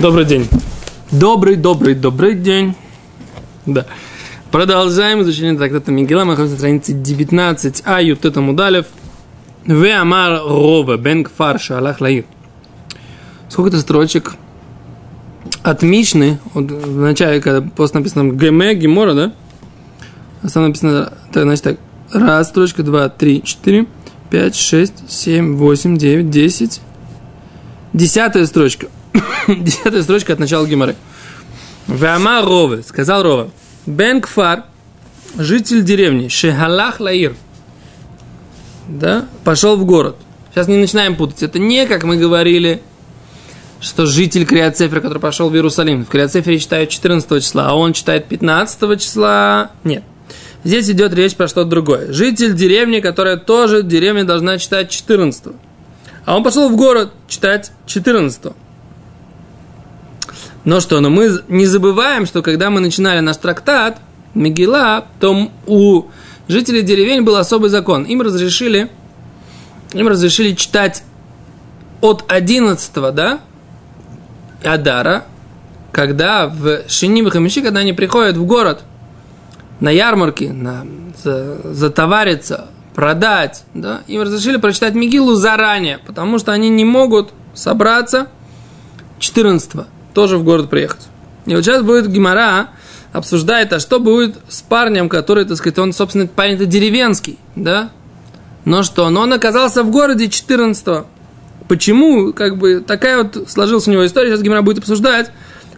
Добрый 0.00 0.24
день. 0.24 0.48
Добрый, 1.10 1.56
добрый, 1.56 1.94
добрый 1.94 2.34
день. 2.34 2.74
Да. 3.66 3.84
Продолжаем 4.50 5.20
изучение 5.20 5.54
трактата 5.58 5.92
Мигела. 5.92 6.24
Мы 6.24 6.30
находимся 6.30 6.54
на 6.54 6.58
странице 6.58 6.92
19. 6.94 7.82
А, 7.84 8.00
Ютета 8.00 8.40
Мудалев. 8.40 8.86
Ве 9.66 9.92
Амар 9.92 10.40
Рова 10.40 10.96
Бен 10.96 11.24
Кфар 11.24 11.60
Шалах 11.60 12.00
Лаир. 12.00 12.24
Сколько-то 13.50 13.78
строчек 13.78 14.36
от 15.62 15.82
Мишны, 15.82 16.38
вот 16.54 16.70
в 16.70 16.98
начале, 16.98 17.42
когда 17.42 17.60
пост 17.60 17.92
написано 17.92 18.32
ГМ, 18.32 18.78
Гемора, 18.78 19.12
да? 19.12 19.32
А 20.42 20.48
там 20.48 20.68
написано, 20.68 21.12
так, 21.30 21.42
значит 21.42 21.62
так, 21.64 21.76
раз, 22.14 22.48
строчка, 22.48 22.82
два, 22.82 23.10
три, 23.10 23.42
четыре, 23.42 23.86
пять, 24.30 24.56
шесть, 24.56 25.10
семь, 25.10 25.56
восемь, 25.56 25.98
девять, 25.98 26.30
десять. 26.30 26.80
Десятая 27.92 28.46
строчка– 28.46 28.86
Десятая 29.48 30.02
строчка 30.02 30.32
от 30.32 30.38
начала 30.38 30.66
Гимары. 30.66 30.96
Вама 31.86 32.42
Рове, 32.42 32.82
сказал 32.82 33.22
Рова. 33.22 33.50
Бен 33.86 34.20
Кфар, 34.20 34.64
житель 35.36 35.82
деревни, 35.82 36.28
Шехалах 36.28 37.00
Лаир, 37.00 37.34
да, 38.88 39.26
пошел 39.44 39.76
в 39.76 39.84
город. 39.84 40.16
Сейчас 40.52 40.68
не 40.68 40.76
начинаем 40.76 41.16
путать. 41.16 41.42
Это 41.42 41.58
не, 41.58 41.86
как 41.86 42.04
мы 42.04 42.16
говорили, 42.16 42.82
что 43.80 44.06
житель 44.06 44.44
Криоцефера, 44.44 45.00
который 45.00 45.18
пошел 45.20 45.48
в 45.48 45.54
Иерусалим. 45.54 46.04
В 46.04 46.08
Криоцефере 46.08 46.58
читают 46.58 46.90
14 46.90 47.42
числа, 47.42 47.68
а 47.68 47.74
он 47.74 47.92
читает 47.92 48.26
15 48.26 49.00
числа. 49.00 49.70
Нет. 49.84 50.02
Здесь 50.64 50.90
идет 50.90 51.14
речь 51.14 51.34
про 51.36 51.48
что-то 51.48 51.70
другое. 51.70 52.12
Житель 52.12 52.54
деревни, 52.54 53.00
которая 53.00 53.36
тоже 53.36 53.82
деревня 53.82 54.24
должна 54.24 54.58
читать 54.58 54.90
14 54.90 55.54
А 56.26 56.36
он 56.36 56.42
пошел 56.42 56.68
в 56.68 56.76
город 56.76 57.12
читать 57.28 57.72
14 57.86 58.52
но 60.64 60.80
что, 60.80 61.00
но 61.00 61.10
мы 61.10 61.40
не 61.48 61.66
забываем, 61.66 62.26
что 62.26 62.42
когда 62.42 62.70
мы 62.70 62.80
начинали 62.80 63.20
наш 63.20 63.36
трактат, 63.38 63.98
Мегила, 64.34 65.06
то 65.18 65.50
у 65.66 66.04
жителей 66.48 66.82
деревень 66.82 67.22
был 67.22 67.36
особый 67.36 67.70
закон. 67.70 68.04
Им 68.04 68.22
разрешили, 68.22 68.90
им 69.92 70.08
разрешили 70.08 70.54
читать 70.54 71.02
от 72.00 72.24
11 72.28 72.92
да, 73.14 73.40
Адара, 74.62 75.24
когда 75.92 76.46
в 76.46 76.88
Шиним 76.88 77.26
и 77.26 77.30
Хамиши, 77.30 77.62
когда 77.62 77.80
они 77.80 77.92
приходят 77.92 78.36
в 78.36 78.44
город 78.44 78.82
на 79.80 79.90
ярмарки, 79.90 80.44
на, 80.44 80.86
за, 81.22 81.60
затовариться, 81.72 82.68
продать, 82.94 83.64
да, 83.74 84.02
им 84.06 84.22
разрешили 84.22 84.58
прочитать 84.58 84.94
Мигилу 84.94 85.34
заранее, 85.34 85.98
потому 85.98 86.38
что 86.38 86.52
они 86.52 86.68
не 86.68 86.84
могут 86.84 87.30
собраться 87.54 88.28
14 89.18 89.74
-го 89.74 89.86
тоже 90.13 90.37
в 90.37 90.43
город 90.43 90.69
приехать. 90.69 91.07
И 91.45 91.55
вот 91.55 91.63
сейчас 91.63 91.83
будет 91.83 92.07
Гимара 92.07 92.69
обсуждает, 93.13 93.71
а 93.73 93.79
что 93.79 93.99
будет 93.99 94.35
с 94.49 94.61
парнем, 94.61 95.09
который, 95.09 95.45
так 95.45 95.57
сказать, 95.57 95.77
он, 95.79 95.93
собственно, 95.93 96.27
парень-то 96.27 96.65
деревенский, 96.65 97.37
да? 97.55 97.91
Но 98.65 98.83
что, 98.83 99.09
но 99.09 99.21
он 99.21 99.33
оказался 99.33 99.83
в 99.83 99.91
городе 99.91 100.27
14 100.29 100.87
-го. 100.87 101.05
Почему, 101.67 102.33
как 102.33 102.57
бы, 102.57 102.79
такая 102.79 103.23
вот 103.23 103.49
сложилась 103.49 103.87
у 103.87 103.91
него 103.91 104.05
история, 104.05 104.29
сейчас 104.31 104.41
Гимара 104.41 104.61
будет 104.61 104.79
обсуждать, 104.79 105.31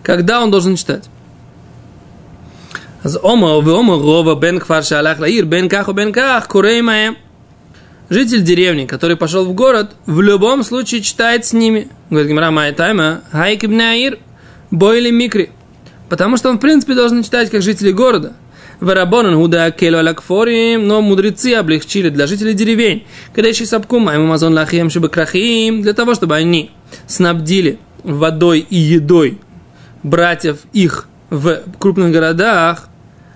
когда 0.03 0.41
он 0.41 0.51
должен 0.51 0.75
читать. 0.75 1.09
אז 3.03 3.15
עומר 3.15 3.59
ועומר 3.65 3.93
רוב 3.93 4.31
בן 4.33 4.59
כפר 4.59 4.81
שהלך 4.81 5.19
לעיר, 5.19 5.45
בין 5.45 5.67
כך 5.69 5.87
ובין 5.87 6.11
כך, 6.11 6.45
קורא 6.47 6.69
עמהם 6.69 7.13
житель 8.12 8.42
деревни, 8.42 8.86
который 8.86 9.16
пошел 9.16 9.44
в 9.44 9.52
город, 9.54 9.92
в 10.06 10.20
любом 10.20 10.62
случае 10.62 11.00
читает 11.00 11.44
с 11.44 11.52
ними. 11.52 11.88
Говорит 12.10 12.30
Гимара 12.30 12.50
Майтайма, 12.50 13.22
Хайкибнаир, 13.32 14.18
Бойли 14.70 15.10
Микри. 15.10 15.50
Потому 16.08 16.36
что 16.36 16.50
он, 16.50 16.58
в 16.58 16.60
принципе, 16.60 16.94
должен 16.94 17.22
читать 17.22 17.50
как 17.50 17.62
жители 17.62 17.90
города. 17.90 18.34
Варабонан 18.80 19.36
гуда 19.36 19.70
келу 19.70 19.98
алакфорим, 19.98 20.86
но 20.86 21.00
мудрецы 21.00 21.54
облегчили 21.54 22.08
для 22.08 22.26
жителей 22.26 22.54
деревень. 22.54 23.06
Кадеши 23.34 23.64
сапкум, 23.64 24.08
айму 24.08 24.26
мазон 24.26 24.54
лахием 24.54 24.90
крахим, 25.08 25.82
для 25.82 25.92
того, 25.92 26.14
чтобы 26.14 26.34
они 26.34 26.70
снабдили 27.06 27.78
водой 28.02 28.66
и 28.68 28.76
едой 28.76 29.38
братьев 30.02 30.58
их 30.72 31.08
в 31.30 31.62
крупных 31.78 32.12
городах, 32.12 32.88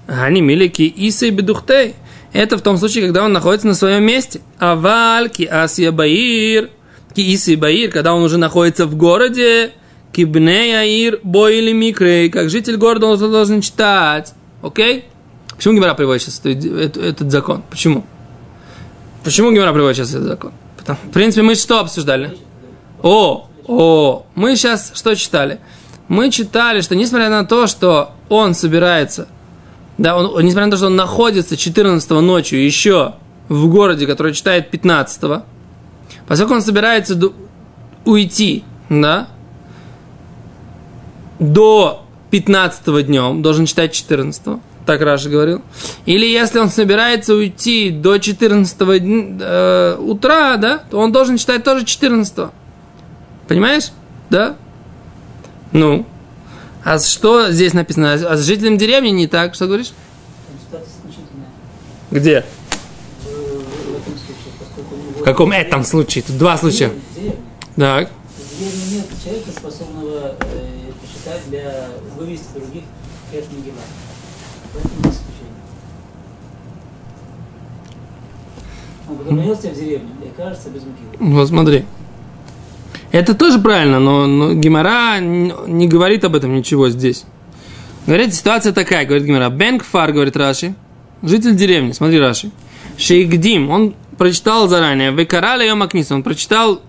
они 0.07 0.41
милики 0.41 0.83
и 0.83 1.31
бедухтей– 1.31 1.95
это 2.37 2.59
в 2.59 2.61
том 2.61 2.77
случае, 2.77 3.07
когда 3.07 3.25
он 3.25 3.33
находится 3.33 3.67
на 3.67 3.75
своем 3.75 4.05
месте. 4.05 4.41
Аваль, 4.59 5.31
ки 5.31 5.45
асия 5.45 5.91
баир, 5.91 6.71
ки 7.15 7.57
баир, 7.57 7.91
когда 7.91 8.15
он 8.15 8.23
уже 8.23 8.37
находится 8.37 8.87
в 8.87 8.95
городе, 8.95 9.73
кибне 10.13 10.79
аир, 10.79 11.21
бой 11.23 11.59
или 11.59 11.73
микрей, 11.73 12.31
как 12.31 12.51
житель 12.51 12.77
города 12.77 13.07
он 13.07 13.19
должен 13.19 13.61
читать. 13.61 14.35
Окей? 14.63 15.07
Почему 15.57 15.75
Гимара 15.75 15.95
приводит 15.95 16.23
сейчас 16.23 16.41
этот, 16.45 16.97
этот 16.97 17.31
закон? 17.31 17.63
Почему? 17.71 18.05
Почему 19.25 19.51
Гимара 19.53 19.73
приводит 19.73 19.97
сейчас 19.97 20.11
этот 20.11 20.25
закон? 20.25 20.53
Потому, 20.77 20.99
в 21.05 21.13
принципе, 21.13 21.43
мы 21.43 21.55
что 21.55 21.81
обсуждали? 21.81 22.37
О, 23.03 23.49
о, 23.67 24.27
мы 24.35 24.57
сейчас 24.57 24.93
что 24.95 25.15
читали? 25.15 25.59
Мы 26.09 26.31
читали, 26.31 26.83
что 26.83 26.95
несмотря 26.95 27.31
на 27.31 27.45
то, 27.45 27.67
что 27.67 28.13
он 28.29 28.55
собирается 28.55 29.29
да, 29.99 30.17
он, 30.17 30.45
несмотря 30.45 30.67
на 30.67 30.71
то, 30.73 30.77
что 30.77 30.87
он 30.87 30.97
находится 30.97 31.57
14 31.57 32.11
ночью 32.11 32.65
еще 32.65 33.15
в 33.49 33.69
городе, 33.69 34.07
который 34.07 34.33
читает 34.33 34.71
15 34.71 35.43
поскольку 36.27 36.55
он 36.55 36.63
собирается 36.63 37.19
уйти, 38.05 38.65
да, 38.89 39.29
до 41.39 42.05
15 42.31 43.07
днем, 43.07 43.43
должен 43.43 43.67
читать 43.67 43.93
14 43.93 44.61
так 44.87 45.01
Раша 45.01 45.29
говорил. 45.29 45.63
Или 46.07 46.27
если 46.27 46.61
он 46.61 46.71
собирается 46.71 47.35
уйти 47.35 47.91
до 47.91 48.19
14 48.19 48.77
э, 48.81 49.97
утра, 49.99 50.57
да, 50.57 50.79
то 50.79 50.99
он 50.99 51.11
должен 51.11 51.37
читать 51.37 51.65
тоже 51.65 51.85
14 51.85 52.51
Понимаешь? 53.49 53.91
Да? 54.31 54.57
Ну, 55.73 56.07
а 56.87 57.01
что 57.01 57.51
здесь 57.51 57.73
написано? 57.73 58.13
А 58.13 58.37
с 58.37 58.45
жителем 58.45 58.79
деревни 58.79 59.09
не 59.09 59.27
так. 59.27 59.57
Что 59.57 59.67
говоришь? 59.67 59.93
Где? 62.13 62.45
В 65.19 65.25
каком 65.25 65.51
этом 65.51 65.83
случае? 65.83 66.23
Тут 66.23 66.39
два 66.39 66.57
случая. 66.57 66.93
Так. 67.75 68.09
В 68.29 68.59
деревне 68.61 68.99
нет 68.99 69.07
человека, 69.21 69.51
способного 69.51 70.37
э, 70.39 70.93
посчитать 71.03 71.41
для 71.49 71.89
вывести 72.17 72.47
других 72.55 72.85
Кэш 73.33 73.47
Мегила. 73.51 73.75
Поэтому. 74.73 75.13
Он 79.09 79.19
повернется 79.19 79.69
в 79.71 79.75
деревню 79.75 80.11
и 80.25 80.29
окажется 80.29 80.71
без 80.71 80.83
Мегила. 80.83 81.35
Вот 81.35 81.49
смотри. 81.49 81.85
Это 83.13 83.35
тоже 83.35 83.59
правильно, 83.59 83.99
но, 83.99 84.27
но 84.27 84.55
Гимара 84.55 85.21
не 85.21 85.89
говорит 85.89 86.25
об 86.25 86.35
этом 86.35 86.55
ничего 86.55 86.89
здесь. 86.89 87.25
Говорит, 88.07 88.35
ситуация 88.35 88.73
такая, 88.73 89.05
говорит 89.05 89.27
Гимара. 89.27 89.49
Бен 89.49 89.79
Кфар, 89.79 90.13
говорит 90.13 90.37
Раши, 90.37 90.75
житель 91.23 91.57
деревни, 91.57 91.93
смотри 91.93 92.19
Раши. 92.19 92.51
Шейгдим, 92.99 93.71
он 93.71 93.95
прочитал 94.17 94.69
заранее. 94.69 95.13
Векарали 95.13 95.65
ее 95.65 95.75
Макниса, 95.75 96.15
он 96.15 96.23
прочитал 96.23 96.83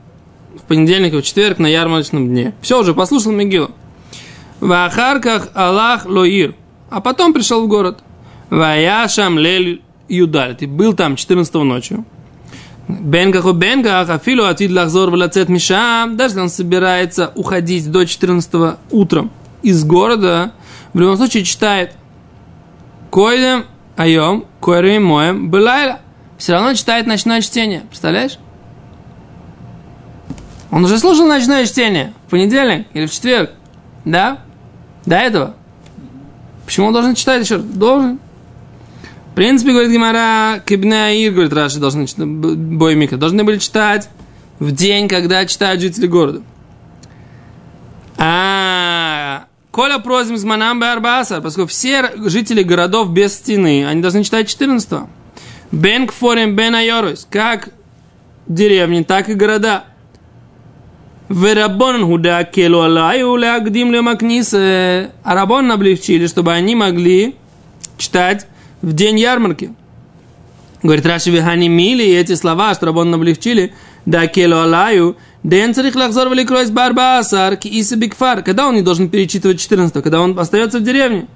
в 0.56 0.62
понедельник 0.64 1.14
и 1.14 1.18
в 1.18 1.24
четверг 1.24 1.60
на 1.60 1.68
ярмарочном 1.68 2.28
дне. 2.28 2.54
Все, 2.62 2.80
уже 2.80 2.94
послушал 2.94 3.32
Мегилу. 3.32 3.72
В 4.60 4.72
Ахарках 4.72 5.50
Аллах 5.54 6.06
Лоир. 6.06 6.56
А 6.90 7.02
потом 7.02 7.34
пришел 7.34 7.64
в 7.64 7.68
город. 7.68 8.00
Ваяшам 8.50 9.38
Лель 9.38 9.82
Юдаль. 10.08 10.56
Ты 10.56 10.68
был 10.68 10.94
там 10.94 11.16
14 11.16 11.54
ночью. 11.56 12.06
Бен 12.88 13.32
как 13.34 13.54
бен 13.56 13.84
как, 13.84 14.10
афилу 14.10 14.46
атид 14.46 14.72
лахзор 14.72 15.10
влацет 15.12 15.50
мишам, 15.50 16.16
даже 16.16 16.34
если 16.34 16.42
он 16.42 16.50
собирается 16.50 17.32
уходить 17.36 17.92
до 17.92 18.06
14 18.06 18.78
утром 18.92 19.32
из 19.62 19.84
города, 19.84 20.54
в 20.94 21.00
любом 21.00 21.18
случае 21.18 21.44
читает 21.44 21.94
Койдем 23.10 23.66
айом, 23.98 24.46
койрем 24.60 25.04
моем, 25.04 25.50
былайла. 25.50 26.00
Все 26.38 26.54
равно 26.54 26.74
читает 26.76 27.08
ночное 27.08 27.42
чтение. 27.42 27.82
Представляешь? 27.90 28.38
Он 30.70 30.84
уже 30.84 31.00
слушал 31.00 31.26
ночное 31.26 31.66
чтение 31.66 32.14
в 32.28 32.32
понедельник 32.32 32.88
или 32.94 33.08
в 33.08 33.12
четверг. 33.12 33.52
Да? 34.06 34.40
До 35.06 35.16
этого. 35.16 35.56
Почему 36.66 36.88
он 36.88 36.94
должен 36.94 37.16
читать 37.16 37.44
еще? 37.44 37.58
Должен 37.58 38.20
принципе, 39.38 39.72
говорит 39.72 39.92
Гимара, 39.92 40.64
Кибнаир, 40.66 41.32
говорит 41.32 41.54
Раши, 41.54 41.78
должны 41.78 42.08
бой 42.26 42.96
Мика, 42.96 43.18
должны 43.18 43.44
были 43.44 43.60
читать 43.60 44.10
в 44.58 44.72
день, 44.72 45.08
когда 45.08 45.46
читают 45.46 45.80
жители 45.80 46.08
города. 46.08 46.42
А 48.18 49.46
Коля 49.70 50.00
просим 50.00 50.38
с 50.38 50.44
Манам 50.44 50.82
Арбаса, 50.82 51.40
поскольку 51.40 51.70
все 51.70 52.14
жители 52.16 52.64
городов 52.64 53.12
без 53.12 53.36
стены, 53.36 53.86
они 53.86 54.02
должны 54.02 54.24
читать 54.24 54.50
14 54.50 54.92
-го. 54.92 55.08
Бен 55.72 56.08
Кфорем 56.08 56.56
Бен 56.56 56.74
Айорус, 56.74 57.28
как 57.30 57.70
деревни, 58.48 59.04
так 59.04 59.30
и 59.30 59.36
города. 59.36 59.84
Верабон 61.30 62.06
худа 62.06 62.44
келу 62.44 62.80
алаю 62.82 63.36
лягдим 63.36 63.92
лемакнис. 63.92 64.52
А 64.52 65.12
рабон 65.26 65.72
облегчили, 65.72 66.26
чтобы 66.26 66.54
они 66.54 66.74
могли 66.74 67.36
читать 68.00 68.48
в 68.82 68.94
день 68.94 69.20
ярмарки. 69.20 69.74
Говорит 70.84 71.06
Раши 71.06 71.32
Вихани 71.32 71.68
Мили, 71.68 72.06
эти 72.06 72.36
слова, 72.36 72.74
что 72.74 72.86
Рабон 72.86 73.14
облегчили, 73.14 73.74
да 74.06 74.28
келу 74.28 74.58
алаю, 74.58 75.18
Ден 75.44 75.74
царих 75.74 75.96
лахзор 75.96 76.30
великройс 76.30 76.70
барбасар, 76.72 77.56
ки 77.56 77.68
иса 77.70 77.96
бигфар. 77.96 78.44
Когда 78.44 78.68
он 78.68 78.76
не 78.76 78.82
должен 78.82 79.10
перечитывать 79.10 79.62
14 79.62 80.04
когда 80.04 80.20
он 80.20 80.38
остается 80.38 80.80
в 80.80 80.84
деревне. 80.84 81.28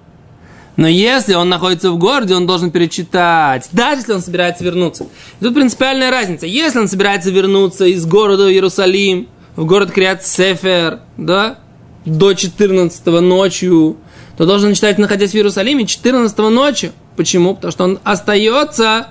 Но 0.75 0.87
если 0.87 1.33
он 1.33 1.49
находится 1.49 1.91
в 1.91 1.97
городе, 1.97 2.35
он 2.35 2.47
должен 2.47 2.71
перечитать, 2.71 3.67
даже 3.71 4.01
если 4.01 4.13
он 4.13 4.21
собирается 4.21 4.63
вернуться. 4.63 5.07
Тут 5.39 5.53
принципиальная 5.53 6.11
разница. 6.11 6.45
Если 6.45 6.79
он 6.79 6.87
собирается 6.87 7.29
вернуться 7.29 7.85
из 7.85 8.05
города 8.05 8.51
Иерусалим, 8.51 9.27
в 9.55 9.65
город 9.65 9.91
Криат 9.91 10.25
Сефер, 10.25 10.99
да, 11.17 11.59
до 12.05 12.33
14 12.33 13.05
ночью, 13.21 13.97
то 14.37 14.45
должен 14.45 14.73
читать, 14.73 14.97
находясь 14.97 15.31
в 15.31 15.35
Иерусалиме, 15.35 15.85
14 15.85 16.37
ночью. 16.37 16.91
Почему? 17.15 17.55
Потому 17.55 17.71
что 17.71 17.83
он 17.83 17.99
остается 18.03 19.07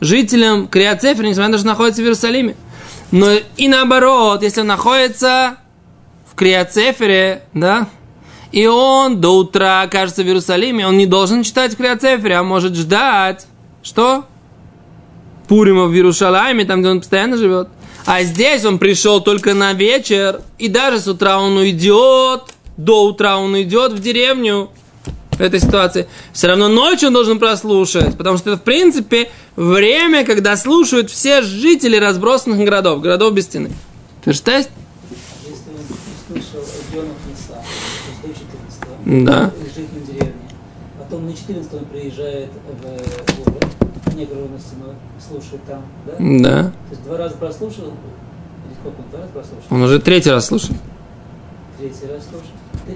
жителем 0.00 0.68
Криат 0.68 1.02
Сефер, 1.02 1.24
несмотря 1.24 1.48
на 1.48 1.52
то, 1.54 1.58
что 1.58 1.68
находится 1.68 2.02
в 2.02 2.04
Иерусалиме. 2.04 2.56
Но 3.10 3.32
и 3.56 3.68
наоборот, 3.68 4.42
если 4.42 4.60
он 4.60 4.68
находится 4.68 5.56
в 6.30 6.34
Криат 6.34 6.72
Сефере, 6.74 7.42
да, 7.52 7.88
и 8.54 8.68
он 8.68 9.20
до 9.20 9.30
утра 9.36 9.82
окажется 9.82 10.22
в 10.22 10.26
Иерусалиме, 10.26 10.86
он 10.86 10.96
не 10.96 11.06
должен 11.06 11.42
читать 11.42 11.76
Криацефере, 11.76 12.36
а 12.36 12.44
может 12.44 12.76
ждать, 12.76 13.48
что? 13.82 14.26
Пурима 15.48 15.86
в 15.86 15.92
Иерусалиме, 15.92 16.64
там, 16.64 16.80
где 16.80 16.90
он 16.90 17.00
постоянно 17.00 17.36
живет. 17.36 17.68
А 18.06 18.22
здесь 18.22 18.64
он 18.64 18.78
пришел 18.78 19.20
только 19.20 19.54
на 19.54 19.72
вечер, 19.72 20.40
и 20.58 20.68
даже 20.68 21.00
с 21.00 21.08
утра 21.08 21.40
он 21.40 21.56
уйдет, 21.56 22.42
до 22.76 23.06
утра 23.06 23.38
он 23.38 23.54
уйдет 23.54 23.92
в 23.92 24.00
деревню 24.00 24.70
в 25.36 25.40
этой 25.40 25.60
ситуации. 25.60 26.06
Все 26.32 26.48
равно 26.48 26.68
ночью 26.68 27.08
он 27.08 27.14
должен 27.14 27.38
прослушать, 27.38 28.16
потому 28.16 28.38
что 28.38 28.50
это, 28.50 28.60
в 28.60 28.62
принципе, 28.62 29.30
время, 29.56 30.24
когда 30.24 30.56
слушают 30.56 31.10
все 31.10 31.42
жители 31.42 31.96
разбросанных 31.96 32.58
городов, 32.58 33.00
городов 33.00 33.34
без 33.34 33.44
стены. 33.44 33.70
Ты 34.24 34.32
до 34.32 34.36
14 34.36 34.70
Да. 39.26 39.52
Потом 40.98 41.26
на 41.26 41.34
14 41.34 41.74
он 41.74 41.84
приезжает 41.86 42.50
в 42.66 43.44
город, 43.44 43.66
негровности 44.14 44.74
слушает 45.26 45.62
там, 45.64 45.82
да? 46.06 46.14
Да. 46.18 46.62
То 46.64 46.90
есть 46.90 47.02
два 47.04 47.18
раза 47.18 47.36
прослушал, 47.36 47.84
или 47.84 48.74
сколько 48.80 49.00
он, 49.00 49.10
два 49.10 49.20
раза 49.20 49.32
прослушал? 49.32 49.66
Он 49.70 49.82
уже 49.82 50.00
третий 50.00 50.30
раз 50.30 50.46
слушает. 50.46 50.78
Третий 51.78 52.06
раз 52.06 52.22
слушал. 52.24 52.48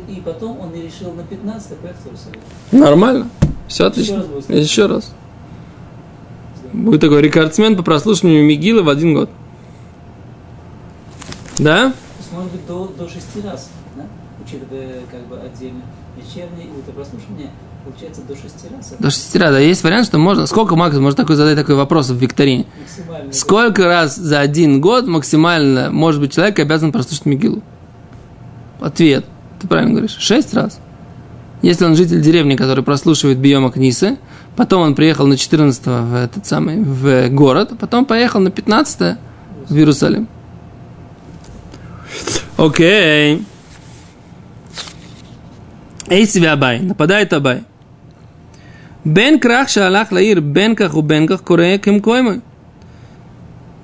И 0.08 0.20
потом 0.20 0.60
он 0.60 0.74
решил 0.74 1.12
на 1.12 1.22
15 1.22 1.78
поехать 1.78 2.02
в 2.02 2.06
Иерусалим. 2.06 2.40
Нормально. 2.72 3.28
Все 3.68 3.86
отлично. 3.86 4.16
раз 4.16 4.26
будет 4.26 4.44
слушать. 4.44 4.64
Еще 4.64 4.86
раз. 4.86 5.14
Будет 6.72 7.00
такой 7.00 7.22
рекордсмен 7.22 7.76
по 7.76 7.82
прослушиванию 7.82 8.44
Мигилы 8.44 8.82
в 8.82 8.88
один 8.88 9.14
год. 9.14 9.30
Да? 11.58 11.90
То 11.90 11.94
есть, 12.18 12.32
может 12.32 12.52
быть, 12.52 12.66
до, 12.66 12.92
до 12.98 13.08
шести 13.08 13.40
раз, 13.44 13.70
да? 13.96 14.04
учитывая 14.44 15.00
как 15.10 15.26
бы 15.26 15.38
отдельно 15.40 15.82
вечернее 16.16 16.66
и 16.66 16.78
утро 16.78 16.92
прослушивание, 16.92 17.50
получается 17.84 18.22
до 18.22 18.34
шести 18.34 18.68
раз. 18.74 18.94
До 18.98 19.10
шести 19.10 19.38
раз. 19.38 19.52
Да, 19.52 19.58
есть 19.58 19.82
вариант, 19.82 20.06
что 20.06 20.18
можно... 20.18 20.46
Сколько 20.46 20.76
максимум 20.76 21.04
может 21.04 21.16
такой 21.16 21.36
задать 21.36 21.56
такой 21.56 21.74
вопрос 21.74 22.10
в 22.10 22.16
викторине? 22.16 22.66
Сколько 23.32 23.86
раз 23.86 24.16
за 24.16 24.40
один 24.40 24.80
год 24.80 25.06
максимально 25.06 25.90
может 25.90 26.20
быть 26.20 26.32
человек 26.32 26.58
обязан 26.58 26.92
прослушать 26.92 27.26
Мигилу? 27.26 27.62
Ответ. 28.80 29.24
Ты 29.60 29.66
правильно 29.66 29.92
говоришь. 29.92 30.16
Шесть 30.18 30.54
раз. 30.54 30.80
Если 31.62 31.84
он 31.84 31.96
житель 31.96 32.20
деревни, 32.20 32.54
который 32.54 32.84
прослушивает 32.84 33.38
Биома 33.38 33.72
Книсы, 33.72 34.18
потом 34.56 34.82
он 34.82 34.94
приехал 34.94 35.26
на 35.26 35.36
14 35.36 35.86
в 35.86 36.14
этот 36.14 36.46
самый 36.46 36.80
в 36.80 37.28
город, 37.30 37.72
потом 37.78 38.04
поехал 38.04 38.40
на 38.40 38.50
15 38.50 39.18
в 39.68 39.76
Иерусалим. 39.76 40.28
Окей. 42.56 43.44
Эй 46.08 46.26
себя 46.26 46.52
Абай. 46.52 46.80
Нападает 46.80 47.32
Абай. 47.32 47.64
Бен 49.04 49.40
крах 49.40 49.68
шалах 49.68 50.12
лаир, 50.12 50.40
бен 50.40 50.76
ках 50.76 50.94
у 50.94 51.02
бен 51.02 51.26
ках 51.26 51.42
курея 51.42 51.78
кем 51.78 52.00
коймой. 52.00 52.40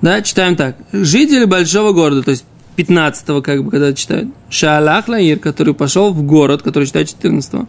Да, 0.01 0.21
читаем 0.21 0.55
так. 0.55 0.77
Жители 0.91 1.45
большого 1.45 1.93
города, 1.93 2.21
то 2.21 2.31
есть 2.31 2.45
15 2.75 3.43
как 3.43 3.63
бы, 3.63 3.71
когда 3.71 3.93
читают. 3.93 4.29
Шалах 4.49 5.07
лаир, 5.07 5.39
который 5.39 5.73
пошел 5.73 6.13
в 6.13 6.23
город, 6.23 6.61
который 6.61 6.85
читает 6.85 7.09
14 7.09 7.67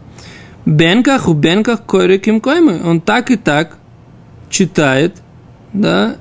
Бенках 0.64 1.28
у 1.28 1.32
бенках 1.32 1.82
койры 1.82 2.18
ким 2.18 2.40
коймы. 2.40 2.80
Он 2.84 3.00
так 3.00 3.30
и 3.30 3.36
так 3.36 3.78
читает, 4.50 5.16
да, 5.72 6.16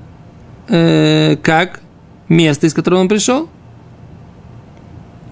э, 0.68 1.36
как 1.42 1.80
место, 2.28 2.66
из 2.66 2.74
которого 2.74 3.00
он 3.00 3.08
пришел. 3.08 3.48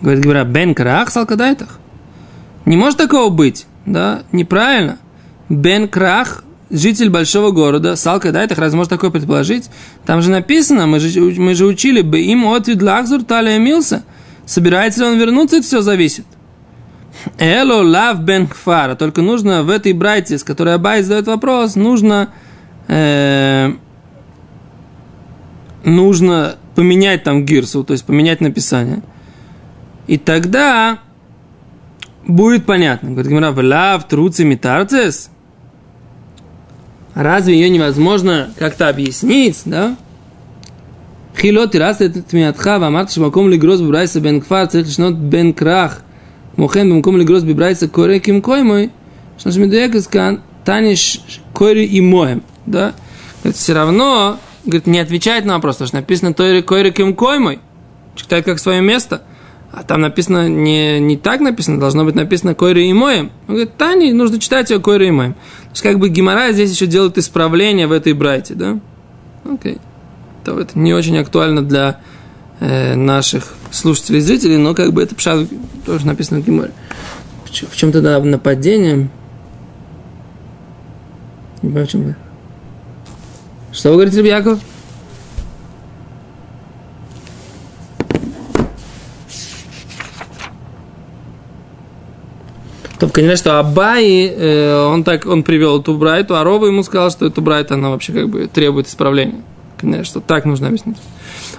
Говорит, 0.01 0.23
говоря, 0.23 0.45
бен 0.45 0.75
крах 0.75 1.11
салкадайтах. 1.11 1.79
Не 2.67 2.77
может 2.77 2.99
такого 2.99 3.31
быть, 3.31 3.67
да, 3.87 4.23
неправильно. 4.33 4.99
Бен 5.49 5.89
крах, 5.89 6.44
житель 6.71 7.11
большого 7.11 7.51
города, 7.51 7.97
салка 7.97 8.33
дайтах, 8.33 8.59
разве 8.59 8.77
может 8.77 8.91
такое 8.91 9.11
предположить? 9.11 9.71
Там 10.07 10.23
же 10.23 10.31
написано, 10.31 10.87
мы 10.87 11.01
же, 11.01 11.21
мы 11.41 11.55
же 11.55 11.67
учили 11.67 12.01
бы 12.01 12.21
им 12.21 12.47
от 12.47 12.69
видлахзур 12.69 13.25
талия 13.25 13.59
милса. 13.59 14.05
Собирается 14.47 15.01
ли 15.01 15.07
он 15.07 15.19
вернуться, 15.19 15.57
это 15.57 15.67
все 15.67 15.81
зависит. 15.83 16.27
Эло 17.39 17.83
лав 17.83 18.21
бен 18.21 18.49
хфара. 18.49 18.95
Только 18.95 19.23
нужно 19.23 19.63
в 19.63 19.71
этой 19.71 19.93
брайте, 19.93 20.39
с 20.39 20.45
которой 20.45 20.75
Абай 20.75 21.03
задает 21.03 21.27
вопрос, 21.27 21.77
нужно 21.77 22.31
э, 22.89 23.73
нужно 25.85 26.57
поменять 26.75 27.23
там 27.23 27.45
гирсу, 27.45 27.85
то 27.85 27.93
есть 27.93 28.05
поменять 28.05 28.41
написание. 28.41 29.03
И 30.07 30.19
тогда 30.19 30.99
будет 32.27 32.67
понятно. 32.67 33.11
Говорит 33.11 33.31
Гимара, 33.31 33.55
лав 33.55 34.07
труци 34.09 34.45
митарцес. 34.45 35.31
Разве 37.15 37.55
ее 37.55 37.69
невозможно 37.69 38.51
как-то 38.59 38.89
объяснить, 38.89 39.63
да? 39.65 39.97
Хилот 41.37 41.75
и 41.75 41.79
раз 41.79 42.01
это 42.01 42.23
тмиатха, 42.23 42.79
вамарт 42.79 43.13
шмаком 43.13 43.49
ли 43.49 43.57
гроз 43.57 43.81
бибрайса 43.81 44.21
бен 44.21 44.41
кфар, 44.41 44.67
цех 44.67 44.87
лишнот 44.87 45.15
бен 45.15 45.53
крах, 45.53 46.03
мохем 46.57 46.89
бемком 46.89 47.17
ли 47.17 47.25
гроз 47.25 47.43
бибрайса 47.43 47.89
кой 47.89 48.63
мой? 48.63 48.91
что 49.39 49.51
ж 49.51 49.57
медуэкаскан, 49.57 50.43
таниш 50.65 51.21
кори 51.53 51.85
и 51.85 52.01
моем, 52.01 52.43
да? 52.67 52.95
Это 53.43 53.55
все 53.55 53.75
равно, 53.75 54.39
говорит, 54.65 54.87
не 54.87 55.01
отвечает 55.01 55.45
на 55.45 55.55
вопрос, 55.55 55.77
потому 55.77 55.89
что 55.89 55.97
написано 55.97 56.35
тойри 56.35 56.63
кори 56.63 56.91
ким 56.91 57.15
кой 57.15 57.39
мой? 57.39 57.59
читает 58.17 58.45
как 58.45 58.59
свое 58.59 58.81
место– 58.81 59.23
а 59.77 59.83
там 59.83 60.03
написано 60.03 60.49
не, 60.49 61.01
не 61.01 61.17
так 61.17 61.41
написано, 61.41 61.81
должно 61.81 62.05
быть 62.05 62.15
написано 62.15 62.55
койри 62.55 62.87
и 62.87 62.93
моем. 62.93 63.33
Он 63.49 63.55
говорит, 63.55 63.77
Тани, 63.77 64.13
нужно 64.13 64.39
читать 64.39 64.71
ее 64.71 64.79
койри 64.79 65.09
и 65.09 65.11
моем. 65.11 65.35
То 65.35 65.71
есть, 65.71 65.83
как 65.83 65.99
бы 65.99 66.09
Гимара 66.09 66.53
здесь 66.53 66.71
еще 66.71 66.87
делает 66.87 67.19
исправление 67.19 67.89
в 67.89 67.93
этой 67.93 68.13
брайте, 68.13 68.55
да? 68.55 68.79
Окей. 69.45 69.79
То 70.45 70.61
это 70.61 70.79
не 70.79 70.95
очень 70.95 71.19
актуально 71.19 71.63
для 71.63 72.01
э, 72.61 72.95
наших 72.95 73.55
слушателей 73.73 74.21
и 74.21 74.23
зрителей, 74.23 74.59
но 74.59 74.75
как 74.75 74.93
бы 74.93 75.03
это 75.03 75.17
пшат 75.17 75.49
тоже 75.85 76.07
написано 76.07 76.41
в 76.41 76.47
Гимаре. 76.47 76.73
В 77.45 77.77
чем 77.77 77.91
тогда 77.91 78.21
нападение? 78.21 79.09
Не 81.63 81.69
понимаю, 81.69 81.87
в 81.87 81.91
чем 81.91 82.03
вы. 82.05 82.17
Что 83.73 83.89
вы 83.91 83.95
говорите, 83.97 84.25
Яков? 84.25 84.61
То, 92.99 93.09
конечно, 93.09 93.37
что 93.37 93.59
Абай, 93.59 94.27
э, 94.27 94.87
он 94.87 95.03
так, 95.05 95.27
он 95.27 95.43
привел 95.43 95.81
эту 95.81 95.97
брайту, 95.97 96.37
а 96.37 96.45
Рова 96.45 96.67
ему 96.67 96.83
сказал, 96.83 97.11
что 97.11 97.27
эту 97.27 97.43
брайту, 97.43 97.75
она 97.75 97.91
вообще 97.91 98.13
как 98.13 98.29
бы 98.29 98.47
требует 98.47 98.87
исправления. 98.87 99.43
Конечно, 99.79 100.05
что 100.05 100.21
так 100.21 100.45
нужно 100.45 100.69
объяснить. 100.69 100.97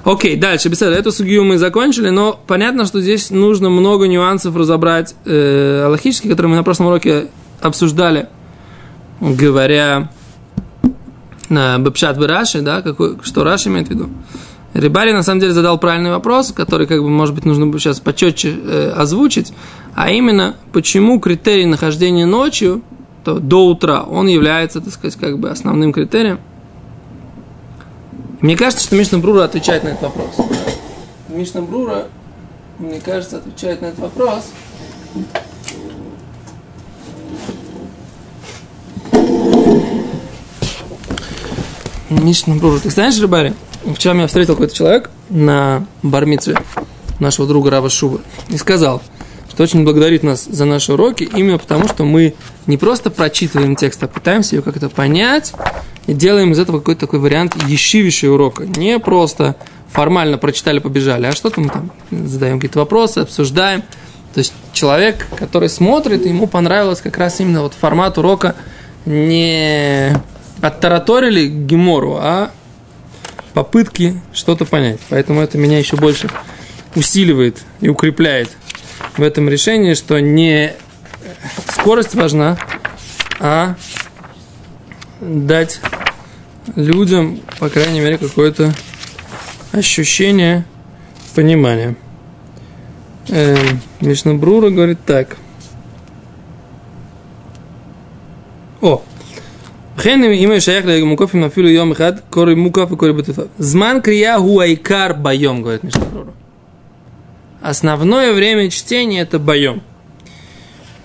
Окей, 0.04 0.36
дальше, 0.38 0.70
беседа. 0.70 0.96
Эту 0.96 1.12
сугию 1.12 1.44
мы 1.44 1.58
закончили, 1.58 2.10
но 2.10 2.40
понятно, 2.48 2.86
что 2.86 3.02
здесь 3.02 3.32
нужно 3.32 3.70
много 3.70 4.08
нюансов 4.08 4.56
разобрать 4.56 5.16
э, 5.26 5.84
аллахические, 5.86 6.32
которые 6.32 6.52
мы 6.52 6.56
на 6.56 6.64
прошлом 6.64 6.88
уроке 6.88 7.28
обсуждали, 7.62 8.30
говоря 9.20 10.10
на 11.50 11.78
Бепшат 11.80 12.18
Раши, 12.18 12.62
да, 12.62 12.82
какой, 12.82 13.18
что 13.24 13.44
Раши 13.44 13.70
имеет 13.70 13.88
в 13.88 13.92
виду. 13.92 14.10
Рибари 14.74 15.14
на 15.14 15.24
самом 15.24 15.40
деле 15.40 15.54
задал 15.54 15.78
правильный 15.78 16.10
вопрос, 16.10 16.52
который, 16.52 16.86
как 16.86 17.02
бы, 17.02 17.10
может 17.10 17.34
быть, 17.34 17.46
нужно 17.46 17.66
бы 17.66 17.80
сейчас 17.80 18.02
почетче 18.02 18.54
э, 18.62 18.90
озвучить, 18.96 19.54
а 19.96 20.12
именно, 20.12 20.56
почему 20.72 21.20
критерий 21.20 21.66
нахождения 21.66 22.26
ночью, 22.26 22.82
то 23.24 23.40
до 23.40 23.68
утра, 23.68 24.04
он 24.04 24.28
является, 24.28 24.82
так 24.82 24.94
сказать, 24.94 25.18
как 25.18 25.40
бы 25.40 25.50
основным 25.50 25.92
критерием. 25.92 26.40
Мне 28.42 28.56
кажется, 28.56 28.86
что 28.86 28.96
Мишна 28.96 29.18
Брура 29.18 29.46
отвечает 29.46 29.84
на 29.84 29.90
этот 29.90 30.04
вопрос. 30.04 30.36
Мишна 31.30 31.62
Брура 31.62 32.06
мне 32.78 33.00
кажется, 33.00 33.38
отвечает 33.38 33.82
на 33.82 33.88
этот 33.88 34.00
вопрос. 34.00 34.44
Мишна 42.10 42.56
Брура. 42.56 42.80
Ты 42.80 42.90
знаешь, 42.90 43.20
Рыбари, 43.20 43.54
вчера 43.96 44.14
меня 44.14 44.28
встретил 44.28 44.56
какой-то 44.56 44.76
человек 44.76 45.10
на 45.30 45.86
бармицве 46.04 46.58
нашего 47.20 47.48
друга 47.48 47.72
Рава 47.72 47.90
Шубы 47.90 48.22
и 48.50 48.58
сказал, 48.58 49.02
что 49.56 49.64
очень 49.64 49.86
благодарит 49.86 50.22
нас 50.22 50.44
за 50.44 50.66
наши 50.66 50.92
уроки, 50.92 51.24
именно 51.24 51.58
потому, 51.58 51.88
что 51.88 52.04
мы 52.04 52.36
не 52.68 52.76
просто 52.76 53.10
прочитываем 53.10 53.78
текст, 53.78 54.04
а 54.04 54.08
пытаемся 54.10 54.58
ее 54.58 54.62
как-то 54.62 54.90
понять 54.90 55.54
и 56.08 56.14
делаем 56.14 56.52
из 56.52 56.60
этого 56.60 56.80
какой-то 56.80 57.00
такой 57.00 57.20
вариант 57.20 57.56
ещивейшего 57.66 58.34
урока. 58.34 58.66
Не 58.66 59.00
просто 59.00 59.56
формально 59.94 60.38
прочитали, 60.38 60.80
побежали, 60.80 61.28
а 61.28 61.32
что-то 61.32 61.62
мы 61.62 61.70
там 61.70 61.90
задаем 62.12 62.60
какие-то 62.60 62.80
вопросы, 62.80 63.20
обсуждаем. 63.20 63.84
То 64.34 64.40
есть 64.40 64.52
человек, 64.74 65.26
который 65.38 65.70
смотрит, 65.70 66.26
ему 66.26 66.48
понравилось 66.48 67.00
как 67.00 67.18
раз 67.18 67.40
именно 67.40 67.62
вот 67.62 67.74
формат 67.74 68.18
урока 68.18 68.58
не 69.06 70.22
оттараторили 70.60 71.48
Гемору, 71.48 72.18
а 72.20 72.52
попытки 73.54 74.22
что-то 74.34 74.66
понять. 74.66 75.00
Поэтому 75.08 75.40
это 75.40 75.58
меня 75.58 75.80
еще 75.80 75.96
больше 75.96 76.30
усиливает 76.94 77.62
и 77.80 77.88
укрепляет 77.88 78.50
в 79.18 79.22
этом 79.22 79.50
решении, 79.50 79.94
что 79.94 80.20
не 80.20 80.74
скорость 81.70 82.16
важна, 82.16 82.58
а 83.40 83.76
дать 85.22 85.80
людям, 86.76 87.40
по 87.60 87.70
крайней 87.70 88.00
мере, 88.00 88.18
какое-то 88.18 88.74
ощущение 89.72 90.66
понимания. 91.36 91.96
Э, 93.30 93.56
Мишна 94.02 94.34
Брура 94.34 94.70
говорит 94.70 95.00
так. 95.06 95.38
О! 98.82 99.02
Хен 99.98 100.24
им 100.24 100.52
и 100.52 100.60
шаях 100.60 100.86
лег 100.86 101.04
муков 101.06 101.34
им 101.34 101.42
нафилу 101.42 101.68
йом 101.68 101.94
хад, 101.96 102.24
кори 102.30 102.56
муков 102.56 102.92
и 102.92 102.96
кори 102.96 103.14
бутефав. 103.14 103.48
Зман 103.58 104.02
крия 104.02 104.38
гуайкар 104.40 105.16
байом, 105.16 105.62
говорит 105.62 105.84
Мишна 105.84 106.06
Брура 106.06 106.32
основное 107.70 108.34
время 108.34 108.70
чтения 108.70 109.22
это 109.22 109.40
боем. 109.40 109.82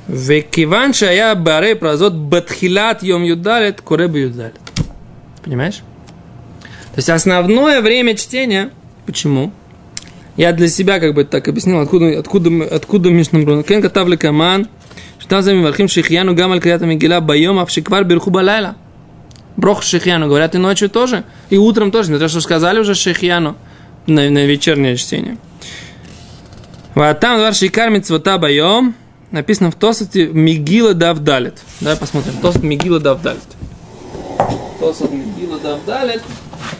Векиван 0.09 0.93
шая 0.93 1.35
баре 1.35 1.75
прозот 1.77 2.15
батхилат 2.15 3.03
йом 3.03 3.23
юдалет 3.23 3.81
куреб 3.81 4.15
юдалет. 4.15 4.57
Понимаешь? 5.43 5.83
То 6.93 6.99
есть 6.99 7.09
основное 7.09 7.81
время 7.81 8.15
чтения, 8.17 8.71
почему? 9.07 9.53
Я 10.37 10.53
для 10.53 10.69
себя 10.69 11.01
как 11.01 11.15
бы 11.15 11.25
так 11.25 11.49
объяснил, 11.49 11.81
откуда, 11.81 12.19
откуда, 12.19 12.65
откуда 12.65 13.11
Мишнабрун. 13.11 13.63
Кен 13.63 13.83
катавли 13.83 14.17
каман, 14.17 14.69
что 15.19 15.41
за 15.43 15.55
мивархим 15.55 15.89
шихьяну 15.89 16.35
гамаль 16.35 16.61
криата 16.61 16.87
мигила 16.87 17.21
байом 17.21 17.59
авшиквар 17.59 18.05
бирху 18.05 18.31
балайла. 18.31 18.77
Брох 19.57 19.83
шихьяну, 19.83 20.29
говорят 20.29 20.55
и 20.55 20.59
ночью 20.59 20.91
тоже, 20.91 21.25
и 21.51 21.57
утром 21.57 21.91
тоже. 21.91 22.11
Но 22.11 22.19
то, 22.19 22.29
что 22.29 22.41
сказали 22.41 22.81
уже 22.81 22.95
шихьяну 22.95 23.57
на, 24.07 24.29
на 24.31 24.47
вечернее 24.47 24.97
чтение. 24.97 25.37
Вот 26.95 27.21
там 27.21 27.39
двор 27.39 27.55
шикар 27.55 27.91
митцвота 27.91 28.37
байом, 28.39 28.95
написано 29.31 29.71
в 29.71 29.77
Тосоте 29.77 30.27
Мигила 30.27 30.93
Давдалит. 30.93 31.63
Давай 31.81 31.97
посмотрим. 31.97 32.35
Тосот 32.43 32.63
Мигила 32.65 32.99
Давдалит. 32.99 33.41
Тосот 34.81 35.13
Мигила 35.13 35.59
Давдалит. 35.61 36.23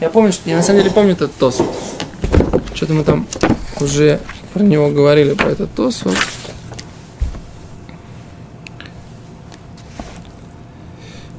Я 0.01 0.11
помню, 0.11 0.33
что 0.33 0.51
я 0.51 0.57
на 0.57 0.63
самом 0.63 0.81
деле 0.81 0.93
помню 0.93 1.13
этот 1.13 1.33
Тосот. 1.37 1.69
Что-то 2.75 2.93
мы 2.95 3.05
там 3.05 3.27
уже 3.81 4.21
про 4.53 4.63
него 4.65 4.91
говорили, 4.91 5.35
про 5.35 5.51
этот 5.51 5.73
Тосот. 5.75 6.17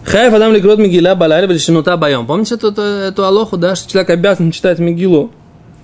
Хайф 0.05 0.33
Адам 0.33 0.53
Ликрот 0.53 0.79
Мигила 0.79 1.13
Балайра 1.15 1.45
Велишинута 1.45 1.97
Байом. 1.97 2.25
Помните 2.25 2.55
эту, 2.55 2.67
эту, 2.67 2.81
эту 2.81 3.25
алоху, 3.25 3.57
да, 3.57 3.75
что 3.75 3.91
человек 3.91 4.11
обязан 4.11 4.51
читать 4.51 4.79
Мигилу? 4.79 5.31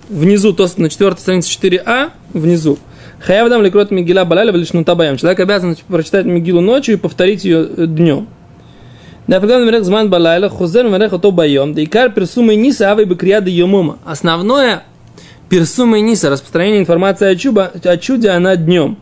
Внизу, 0.10 0.54
то 0.54 0.68
на 0.78 0.90
четвертой 0.90 1.22
странице 1.22 1.50
4а, 1.50 2.12
внизу. 2.34 2.80
Хаявдам 3.20 3.62
лекрот 3.62 3.92
Мигила 3.92 4.24
Балаля 4.24 4.52
Велишнута 4.52 4.96
Баям. 4.96 5.18
Человек 5.18 5.40
обязан 5.40 5.76
прочитать 5.88 6.26
Мигилу 6.26 6.62
ночью 6.62 6.96
и 6.96 6.98
повторить 6.98 7.44
ее 7.44 7.66
днем. 7.88 8.28
Нафигам 9.28 9.66
наверх 9.66 9.84
зман 9.84 10.10
балайла, 10.10 10.48
хузер 10.48 10.90
наверх 10.90 11.12
ото 11.12 11.32
байом, 11.32 11.74
да 11.74 11.84
икар 11.84 12.12
персумы 12.14 12.56
ниса 12.56 12.92
авай 12.92 13.04
бакрия 13.04 13.42
да 13.42 13.50
йомума. 13.50 14.00
Основное 14.06 14.84
персумы 15.50 16.00
ниса, 16.00 16.30
распространение 16.30 16.80
информации 16.80 17.28
о, 17.30 17.36
чуба, 17.36 17.72
о 17.84 17.98
чуде, 17.98 18.30
она 18.30 18.56
днем. 18.56 18.98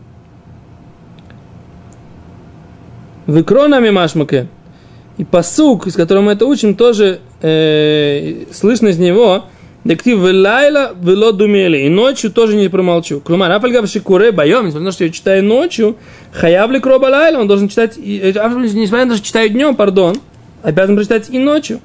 Выкронами 3.26 3.90
машмаке. 3.90 4.48
И 5.16 5.24
посук, 5.24 5.86
из 5.86 5.94
которого 5.94 6.24
мы 6.24 6.32
это 6.32 6.44
учим, 6.44 6.74
тоже 6.74 7.20
э, 7.40 8.46
слышно 8.52 8.88
из 8.88 8.98
него, 8.98 9.44
Дектив 9.86 10.18
лайла 10.20 10.94
вело 11.00 11.30
думели. 11.30 11.78
И 11.78 11.88
ночью 11.88 12.32
тоже 12.32 12.56
не 12.56 12.68
промолчу. 12.68 13.20
Клумар, 13.20 13.52
афальгав 13.52 13.88
шикуре 13.88 14.32
байом, 14.32 14.66
несмотря 14.66 14.86
на 14.86 14.90
то, 14.90 14.94
что 14.94 15.04
я 15.04 15.10
читаю 15.10 15.44
ночью, 15.44 15.96
хаявли 16.32 16.80
кроба 16.80 17.06
лайла, 17.06 17.38
он 17.38 17.46
должен 17.46 17.68
читать, 17.68 17.96
несмотря 17.96 19.04
на 19.04 19.10
то, 19.12 19.16
что 19.16 19.26
читаю 19.26 19.48
днем, 19.48 19.76
пардон, 19.76 20.16
обязан 20.64 20.96
прочитать 20.96 21.30
и 21.30 21.38
ночью. 21.38 21.80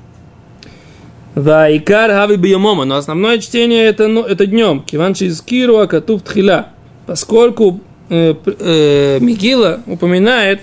Вайкар 1.36 2.10
хави 2.10 2.38
биомома, 2.38 2.86
но 2.86 2.96
основное 2.96 3.38
чтение 3.38 3.86
это, 3.86 4.08
ну, 4.08 4.24
это 4.24 4.48
днем. 4.48 4.82
Киванчи 4.82 5.26
из 5.26 5.40
Киру 5.42 5.78
Акатув 5.78 6.24
Тхила. 6.24 6.70
Поскольку 7.06 7.82
э, 8.10 8.34
э, 8.46 9.20
Мигила 9.22 9.82
упоминает 9.86 10.62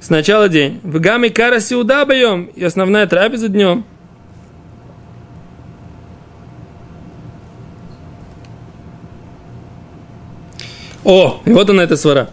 сначала 0.00 0.48
день. 0.48 0.80
В 0.82 0.98
гамме 0.98 1.30
кара 1.30 1.60
сиуда 1.60 2.04
боем, 2.04 2.50
и 2.56 2.64
основная 2.64 3.06
трапеза 3.06 3.48
днем. 3.48 3.84
О, 11.04 11.40
и 11.44 11.52
вот 11.52 11.68
она 11.70 11.82
эта 11.82 11.96
свара. 11.96 12.30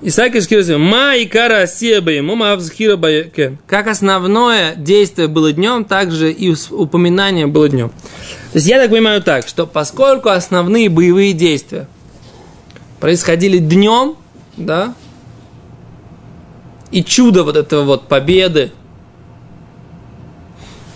Исаак 0.00 0.36
Ишкирси, 0.36 0.76
ма 0.76 1.16
и 1.16 1.26
кара 1.26 1.62
асеба 1.62 2.22
мума 2.22 2.52
авзхира. 2.52 2.96
Как 3.66 3.86
основное 3.88 4.74
действие 4.76 5.28
было 5.28 5.52
днем, 5.52 5.84
так 5.84 6.12
же 6.12 6.32
и 6.32 6.54
упоминание 6.70 7.46
было 7.46 7.68
днем. 7.68 7.90
То 8.52 8.58
есть 8.58 8.66
я 8.66 8.80
так 8.80 8.90
понимаю 8.90 9.22
так, 9.22 9.46
что 9.46 9.66
поскольку 9.66 10.28
основные 10.30 10.88
боевые 10.88 11.32
действия 11.32 11.88
происходили 13.00 13.58
днем, 13.58 14.16
да, 14.56 14.94
и 16.90 17.02
чудо 17.02 17.42
вот 17.44 17.56
этого 17.56 17.82
вот 17.82 18.08
победы, 18.08 18.72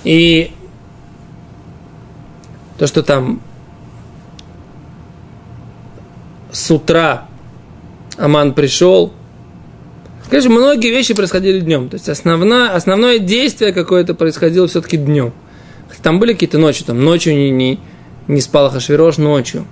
и 0.04 0.52
то, 2.78 2.86
что 2.86 3.02
там 3.02 3.40
с 6.52 6.70
утра 6.70 7.26
Аман 8.18 8.54
пришел. 8.54 9.12
Конечно, 10.28 10.50
многие 10.50 10.90
вещи 10.90 11.14
происходили 11.14 11.60
днем. 11.60 11.88
То 11.88 11.96
есть 11.96 12.08
основное, 12.08 12.74
основное 12.74 13.18
действие 13.18 13.72
какое-то 13.72 14.14
происходило 14.14 14.66
все-таки 14.68 14.96
днем. 14.96 15.32
Там 16.02 16.18
были 16.18 16.32
какие-то 16.32 16.58
ночи, 16.58 16.84
там 16.84 17.04
ночью 17.04 17.34
не, 17.34 17.50
не, 17.50 17.78
не 18.26 18.40
спал 18.40 18.70
Хашвирош 18.70 19.18
ночью. 19.18 19.66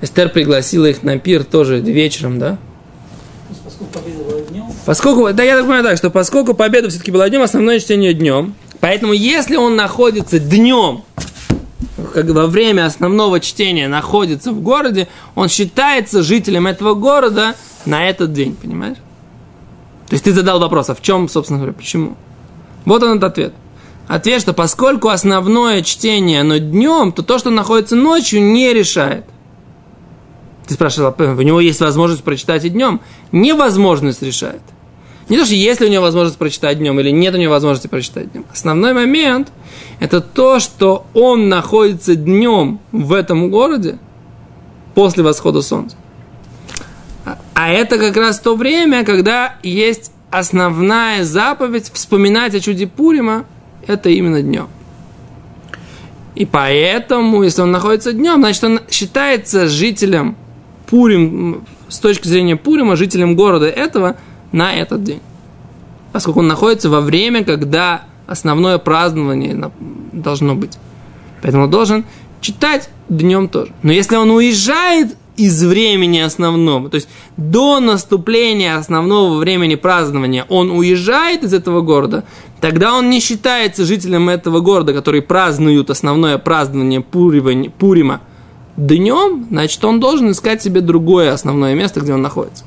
Эстер 0.00 0.30
пригласила 0.30 0.86
их 0.86 1.02
на 1.02 1.18
пир 1.18 1.44
тоже 1.44 1.80
вечером, 1.80 2.38
да? 2.38 2.58
Поскольку 3.64 3.92
победа 3.92 4.24
была 4.24 4.40
днем. 4.40 4.64
Поскольку, 4.86 5.32
да, 5.32 5.42
я 5.42 5.56
так 5.56 5.64
понимаю 5.64 5.84
так, 5.84 5.96
что 5.98 6.10
поскольку 6.10 6.54
победа 6.54 6.88
все-таки 6.88 7.10
была 7.10 7.28
днем, 7.28 7.42
основное 7.42 7.78
чтение 7.78 8.14
днем. 8.14 8.54
Поэтому, 8.80 9.12
если 9.12 9.56
он 9.56 9.76
находится 9.76 10.38
днем 10.38 11.02
во 12.14 12.46
время 12.46 12.86
основного 12.86 13.40
чтения 13.40 13.88
находится 13.88 14.52
в 14.52 14.60
городе, 14.60 15.08
он 15.34 15.48
считается 15.48 16.22
жителем 16.22 16.66
этого 16.66 16.94
города 16.94 17.54
на 17.86 18.08
этот 18.08 18.32
день, 18.32 18.54
понимаешь? 18.54 18.98
То 20.08 20.14
есть 20.14 20.24
ты 20.24 20.32
задал 20.32 20.58
вопрос, 20.58 20.90
а 20.90 20.94
в 20.94 21.02
чем, 21.02 21.28
собственно 21.28 21.58
говоря, 21.58 21.72
почему? 21.72 22.16
Вот 22.84 23.02
он 23.02 23.18
этот 23.18 23.24
ответ. 23.32 23.54
Ответ, 24.08 24.42
что 24.42 24.52
поскольку 24.52 25.08
основное 25.08 25.82
чтение, 25.82 26.40
оно 26.40 26.58
днем, 26.58 27.12
то 27.12 27.22
то, 27.22 27.38
что 27.38 27.50
находится 27.50 27.94
ночью, 27.94 28.42
не 28.42 28.72
решает. 28.72 29.24
Ты 30.66 30.74
спрашивал, 30.74 31.14
у 31.16 31.42
него 31.42 31.60
есть 31.60 31.80
возможность 31.80 32.24
прочитать 32.24 32.64
и 32.64 32.70
днем. 32.70 33.00
Невозможность 33.30 34.22
решает. 34.22 34.62
Не 35.30 35.38
то, 35.38 35.44
что 35.44 35.54
есть 35.54 35.80
ли 35.80 35.86
у 35.86 35.90
него 35.90 36.02
возможность 36.02 36.38
прочитать 36.38 36.78
днем 36.78 36.98
или 36.98 37.10
нет 37.10 37.34
у 37.34 37.38
него 37.38 37.52
возможности 37.52 37.86
прочитать 37.86 38.32
днем. 38.32 38.44
Основной 38.52 38.92
момент– 38.92 39.52
это 40.00 40.20
то, 40.20 40.58
что 40.58 41.06
он 41.14 41.48
находится 41.48 42.16
днем 42.16 42.80
в 42.90 43.12
этом 43.12 43.48
городе 43.48 43.98
после 44.94 45.22
восхода 45.22 45.62
солнца. 45.62 45.96
А 47.54 47.70
это 47.70 47.96
как 47.96 48.16
раз 48.16 48.40
то 48.40 48.56
время, 48.56 49.04
когда 49.04 49.54
есть 49.62 50.10
основная 50.32 51.22
заповедь 51.22 51.92
вспоминать 51.92 52.54
о 52.56 52.60
чуде 52.60 52.88
Пурима, 52.88 53.44
это 53.86 54.10
именно 54.10 54.42
днем. 54.42 54.68
И 56.34 56.44
поэтому, 56.44 57.44
если 57.44 57.62
он 57.62 57.70
находится 57.70 58.12
днем, 58.12 58.40
значит, 58.40 58.64
он 58.64 58.80
считается 58.90 59.68
жителем 59.68 60.36
Пурим, 60.88 61.64
с 61.88 62.00
точки 62.00 62.26
зрения 62.26 62.56
Пурима, 62.56 62.96
жителем 62.96 63.36
города 63.36 63.66
этого 63.66 64.16
на 64.52 64.74
этот 64.74 65.02
день. 65.04 65.20
Поскольку 66.12 66.40
он 66.40 66.48
находится 66.48 66.90
во 66.90 67.00
время, 67.00 67.44
когда 67.44 68.02
основное 68.26 68.78
празднование 68.78 69.70
должно 70.12 70.54
быть. 70.54 70.78
Поэтому 71.42 71.64
он 71.64 71.70
должен 71.70 72.04
читать 72.40 72.90
днем 73.08 73.48
тоже. 73.48 73.72
Но 73.82 73.92
если 73.92 74.16
он 74.16 74.30
уезжает 74.30 75.16
из 75.36 75.64
времени 75.64 76.18
основного, 76.18 76.90
то 76.90 76.96
есть 76.96 77.08
до 77.36 77.80
наступления 77.80 78.76
основного 78.76 79.38
времени 79.38 79.74
празднования 79.74 80.44
он 80.48 80.70
уезжает 80.70 81.44
из 81.44 81.54
этого 81.54 81.80
города, 81.80 82.24
тогда 82.60 82.94
он 82.94 83.08
не 83.08 83.20
считается 83.20 83.84
жителем 83.84 84.28
этого 84.28 84.60
города, 84.60 84.92
который 84.92 85.22
празднуют 85.22 85.88
основное 85.90 86.38
празднование 86.38 87.00
Пурима 87.00 88.20
днем, 88.76 89.46
значит, 89.50 89.84
он 89.84 90.00
должен 90.00 90.30
искать 90.30 90.62
себе 90.62 90.80
другое 90.80 91.32
основное 91.32 91.74
место, 91.74 92.00
где 92.00 92.14
он 92.14 92.22
находится. 92.22 92.64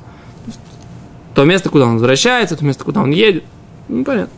То 1.34 1.44
место, 1.44 1.68
куда 1.68 1.86
он 1.86 1.94
возвращается, 1.94 2.56
то 2.56 2.64
место, 2.64 2.84
куда 2.84 3.02
он 3.02 3.10
едет. 3.10 3.44
Ну, 3.88 4.04
понятно. 4.04 4.32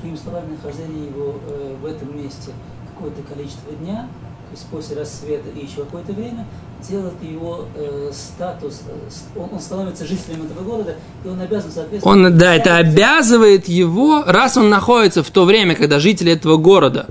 Другими 0.00 0.16
словами, 0.16 0.52
нахождение 0.52 1.06
его 1.06 1.34
э, 1.48 1.74
в 1.82 1.86
этом 1.86 2.16
месте 2.16 2.52
какое-то 2.94 3.22
количество 3.22 3.72
дня, 3.72 4.08
то 4.50 4.52
есть 4.52 4.66
после 4.68 4.96
рассвета 4.96 5.48
и 5.54 5.64
еще 5.64 5.78
какое-то 5.84 6.12
время, 6.12 6.46
делает 6.88 7.20
его 7.22 7.66
э, 7.74 8.10
статус, 8.12 8.82
э, 8.86 9.38
он, 9.38 9.50
он 9.52 9.60
становится 9.60 10.06
жителем 10.06 10.44
этого 10.44 10.62
города, 10.62 10.94
и 11.24 11.28
он 11.28 11.40
обязан 11.40 11.70
соответственно... 11.72 12.28
Он, 12.28 12.38
да, 12.38 12.54
это 12.54 12.76
обязывает 12.76 13.68
его, 13.68 14.22
раз 14.24 14.56
он 14.56 14.70
находится 14.70 15.22
в 15.22 15.30
то 15.30 15.44
время, 15.44 15.74
когда 15.74 15.98
жители 15.98 16.32
этого 16.32 16.56
города 16.56 17.06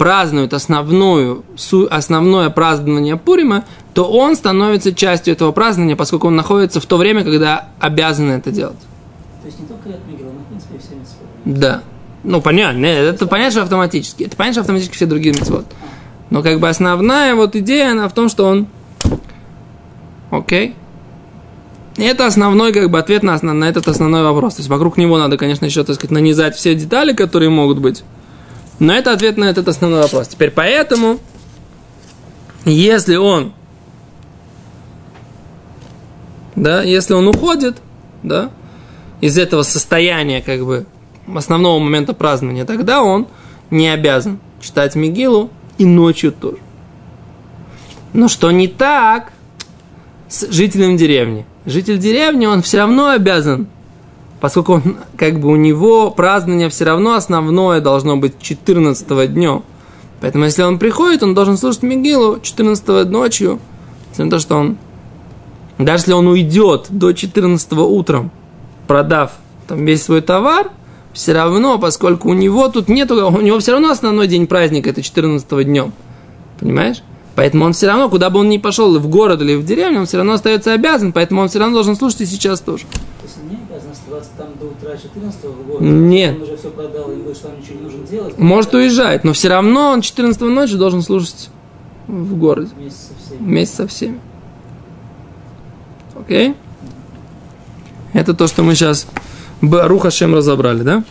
празднуют 0.00 0.54
основную, 0.54 1.44
основное 1.90 2.48
празднование 2.48 3.18
Пурима, 3.18 3.66
то 3.92 4.10
он 4.10 4.34
становится 4.34 4.94
частью 4.94 5.34
этого 5.34 5.52
празднования, 5.52 5.94
поскольку 5.94 6.28
он 6.28 6.36
находится 6.36 6.80
в 6.80 6.86
то 6.86 6.96
время, 6.96 7.22
когда 7.22 7.68
обязан 7.78 8.30
это 8.30 8.50
делать. 8.50 8.78
То 9.42 9.46
есть 9.46 9.60
не 9.60 9.66
только 9.66 9.90
Ряд 9.90 9.98
Мигрел, 10.10 10.32
но 10.32 10.40
в 10.40 10.46
принципе 10.46 10.78
все 10.78 10.94
митцвот. 10.94 11.26
Да. 11.44 11.82
Ну, 12.24 12.40
понятно, 12.40 12.86
это 12.86 13.26
понятно, 13.26 13.50
что 13.50 13.62
автоматически. 13.64 14.22
Это 14.22 14.36
понятно, 14.36 14.54
что 14.54 14.60
автоматически 14.62 14.94
все 14.94 15.04
другие 15.04 15.34
митцвот. 15.34 15.66
Но 16.30 16.42
как 16.42 16.60
бы 16.60 16.70
основная 16.70 17.34
вот 17.34 17.54
идея, 17.54 17.90
она 17.90 18.08
в 18.08 18.14
том, 18.14 18.30
что 18.30 18.46
он 18.46 18.68
Окей? 20.30 20.74
И 21.98 22.04
это 22.04 22.24
основной 22.24 22.72
как 22.72 22.90
бы 22.90 22.98
ответ 22.98 23.22
на, 23.22 23.38
на 23.42 23.64
этот 23.68 23.86
основной 23.86 24.22
вопрос. 24.22 24.54
То 24.54 24.60
есть 24.60 24.70
вокруг 24.70 24.96
него 24.96 25.18
надо, 25.18 25.36
конечно, 25.36 25.66
еще, 25.66 25.84
так 25.84 25.96
сказать, 25.96 26.10
нанизать 26.10 26.56
все 26.56 26.74
детали, 26.74 27.12
которые 27.12 27.50
могут 27.50 27.80
быть. 27.80 28.02
Но 28.80 28.94
это 28.94 29.12
ответ 29.12 29.36
на 29.36 29.44
этот 29.44 29.68
основной 29.68 30.00
вопрос. 30.00 30.28
Теперь 30.28 30.50
поэтому, 30.50 31.20
если 32.64 33.16
он, 33.16 33.52
да, 36.56 36.82
если 36.82 37.12
он 37.12 37.28
уходит, 37.28 37.76
да, 38.22 38.50
из 39.20 39.36
этого 39.36 39.62
состояния, 39.62 40.40
как 40.40 40.64
бы, 40.64 40.86
основного 41.32 41.78
момента 41.78 42.14
празднования, 42.14 42.64
тогда 42.64 43.02
он 43.02 43.28
не 43.70 43.88
обязан 43.88 44.40
читать 44.62 44.94
Мигилу 44.94 45.50
и 45.76 45.84
ночью 45.84 46.32
тоже. 46.32 46.58
Но 48.14 48.28
что 48.28 48.50
не 48.50 48.66
так, 48.66 49.30
с 50.28 50.50
жителем 50.50 50.96
деревни. 50.96 51.44
Житель 51.66 51.98
деревни, 51.98 52.46
он 52.46 52.62
все 52.62 52.78
равно 52.78 53.10
обязан, 53.10 53.66
поскольку 54.40 54.74
он, 54.74 54.96
как 55.16 55.38
бы 55.38 55.48
у 55.48 55.56
него 55.56 56.10
празднование 56.10 56.68
все 56.68 56.84
равно 56.84 57.14
основное 57.14 57.80
должно 57.80 58.16
быть 58.16 58.34
14 58.40 59.32
днем. 59.32 59.62
Поэтому, 60.20 60.44
если 60.44 60.62
он 60.62 60.78
приходит, 60.78 61.22
он 61.22 61.34
должен 61.34 61.56
слушать 61.56 61.82
Мигилу 61.82 62.40
14 62.40 63.08
ночью, 63.08 63.58
на 64.18 64.28
то, 64.28 64.38
что 64.38 64.56
он, 64.56 64.76
даже 65.78 66.02
если 66.02 66.12
он 66.12 66.26
уйдет 66.26 66.86
до 66.90 67.12
14 67.12 67.72
утром, 67.72 68.30
продав 68.86 69.32
там 69.66 69.84
весь 69.86 70.02
свой 70.02 70.20
товар, 70.20 70.70
все 71.12 71.32
равно, 71.32 71.78
поскольку 71.78 72.28
у 72.28 72.34
него 72.34 72.68
тут 72.68 72.88
нету, 72.88 73.28
у 73.28 73.40
него 73.40 73.58
все 73.60 73.72
равно 73.72 73.90
основной 73.90 74.28
день 74.28 74.46
праздника, 74.46 74.90
это 74.90 75.02
14 75.02 75.64
днем. 75.64 75.92
Понимаешь? 76.58 77.02
Поэтому 77.34 77.64
он 77.64 77.72
все 77.72 77.86
равно, 77.86 78.10
куда 78.10 78.28
бы 78.28 78.40
он 78.40 78.48
ни 78.48 78.58
пошел, 78.58 78.98
в 78.98 79.08
город 79.08 79.40
или 79.40 79.54
в 79.54 79.64
деревню, 79.64 80.00
он 80.00 80.06
все 80.06 80.18
равно 80.18 80.34
остается 80.34 80.72
обязан, 80.72 81.12
поэтому 81.12 81.40
он 81.40 81.48
все 81.48 81.58
равно 81.58 81.76
должен 81.76 81.96
слушать 81.96 82.20
и 82.20 82.26
сейчас 82.26 82.60
тоже. 82.60 82.84
Там 84.36 84.48
до 84.58 84.66
утра 84.66 84.96
14 84.96 85.44
года? 85.44 85.84
Нет. 85.84 86.36
Он 86.36 86.42
уже 86.42 86.56
все 86.56 86.70
продал, 86.70 87.10
и 87.10 87.16
больше 87.16 87.42
там 87.42 87.58
ничего 87.58 87.76
не 87.76 87.82
нужно 87.82 88.06
делать? 88.06 88.38
Может 88.38 88.74
уезжать, 88.74 89.24
но 89.24 89.32
все 89.32 89.48
равно 89.48 89.90
он 89.90 90.02
14 90.02 90.40
ночи 90.42 90.76
должен 90.76 91.02
слушать 91.02 91.50
в 92.06 92.36
городе. 92.36 92.70
Вместе 92.76 92.98
со 92.98 93.14
всеми. 93.24 93.38
Вместе 93.38 93.76
со 93.76 93.86
всеми. 93.86 94.20
Окей? 96.18 96.54
Это 98.12 98.34
то, 98.34 98.46
что 98.46 98.62
мы 98.62 98.74
сейчас 98.74 99.06
Баруха 99.60 100.10
Шем 100.10 100.34
разобрали, 100.34 100.82
да? 100.82 101.04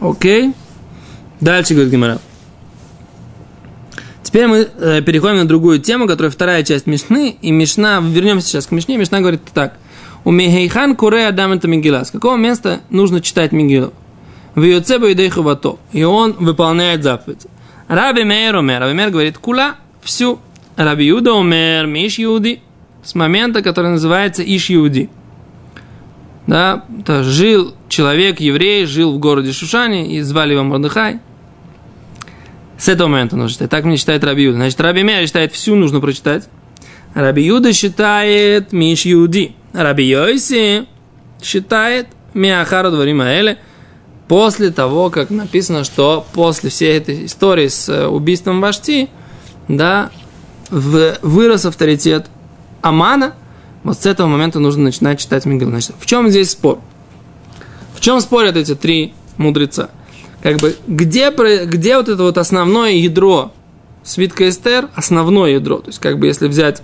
Окей? 0.00 0.54
Дальше 1.40 1.74
говорит 1.74 1.92
Гимара. 1.92 2.18
Теперь 4.22 4.46
мы 4.46 4.68
э, 4.78 5.02
переходим 5.02 5.38
на 5.38 5.48
другую 5.48 5.78
тему, 5.80 6.06
которая 6.06 6.30
вторая 6.30 6.62
часть 6.62 6.86
Мишны. 6.86 7.36
И 7.40 7.50
Мишна, 7.50 8.00
вернемся 8.00 8.48
сейчас 8.48 8.66
к 8.66 8.72
Мишне. 8.72 8.96
Мишна 8.96 9.20
говорит 9.20 9.42
так. 9.54 9.78
У 10.24 10.30
Мехейхан 10.30 10.96
куре 10.96 11.26
адам 11.26 11.52
это 11.52 11.68
Мигила. 11.68 12.04
С 12.04 12.10
какого 12.10 12.36
места 12.36 12.80
нужно 12.90 13.20
читать 13.20 13.52
Мигилу? 13.52 13.92
В 14.54 14.62
Йоцебу 14.62 15.06
и 15.06 15.30
Вато. 15.30 15.78
И 15.92 16.02
он 16.02 16.32
выполняет 16.32 17.02
заповедь. 17.02 17.46
Раби 17.86 18.24
Мейр 18.24 18.56
умер. 18.56 18.80
Раби 18.80 18.94
Мейр 18.94 19.10
говорит, 19.10 19.38
кула 19.38 19.76
всю. 20.02 20.40
Раби 20.76 21.06
Юда 21.06 21.32
умер, 21.32 21.86
Миш 21.86 22.18
Юди. 22.18 22.60
С 23.02 23.14
момента, 23.14 23.62
который 23.62 23.90
называется 23.90 24.42
Иш 24.44 24.70
Юди. 24.70 25.08
Да, 26.46 26.84
то 27.04 27.22
жил 27.24 27.74
человек, 27.88 28.40
еврей, 28.40 28.86
жил 28.86 29.14
в 29.14 29.18
городе 29.18 29.52
Шушане, 29.52 30.14
и 30.14 30.20
звали 30.22 30.52
его 30.52 30.64
Мордыхай. 30.64 31.20
С 32.78 32.88
этого 32.88 33.08
момента 33.08 33.36
нужно 33.36 33.52
читать. 33.54 33.70
Так 33.70 33.84
мне 33.84 33.96
считает 33.96 34.22
Раби 34.24 34.44
Юда. 34.44 34.58
Значит, 34.58 34.80
Раби 34.80 35.02
Мея 35.02 35.26
считает 35.26 35.52
всю 35.52 35.74
нужно 35.74 36.00
прочитать. 36.00 36.48
Раби 37.14 37.42
Юда 37.42 37.72
считает 37.72 38.72
Миш 38.72 39.04
Юди. 39.04 39.56
Раби 39.72 40.04
Йойси 40.04 40.86
считает 41.42 42.08
Миахару 42.34 42.90
Дварима 42.90 43.32
Эле. 43.32 43.58
После 44.26 44.70
того, 44.70 45.08
как 45.08 45.30
написано, 45.30 45.84
что 45.84 46.26
после 46.34 46.68
всей 46.68 46.98
этой 46.98 47.24
истории 47.24 47.68
с 47.68 47.88
э, 47.88 48.06
убийством 48.06 48.60
Вашти, 48.60 49.08
да, 49.68 50.10
вырос 50.70 51.64
авторитет 51.64 52.26
Амана, 52.82 53.34
вот 53.84 53.98
с 53.98 54.04
этого 54.04 54.26
момента 54.26 54.58
нужно 54.58 54.84
начинать 54.84 55.18
читать 55.18 55.46
Мигил. 55.46 55.70
Значит, 55.70 55.94
в 55.98 56.04
чем 56.04 56.28
здесь 56.28 56.50
спор? 56.50 56.78
В 57.94 58.00
чем 58.00 58.20
спорят 58.20 58.56
эти 58.56 58.74
три 58.74 59.14
мудреца? 59.38 59.88
как 60.42 60.56
бы, 60.58 60.76
где, 60.86 61.30
где 61.30 61.96
вот 61.96 62.08
это 62.08 62.22
вот 62.22 62.38
основное 62.38 62.92
ядро 62.92 63.52
свитка 64.04 64.48
Эстер, 64.48 64.88
основное 64.94 65.52
ядро, 65.52 65.78
то 65.78 65.88
есть, 65.88 65.98
как 65.98 66.18
бы, 66.18 66.26
если 66.26 66.48
взять 66.48 66.82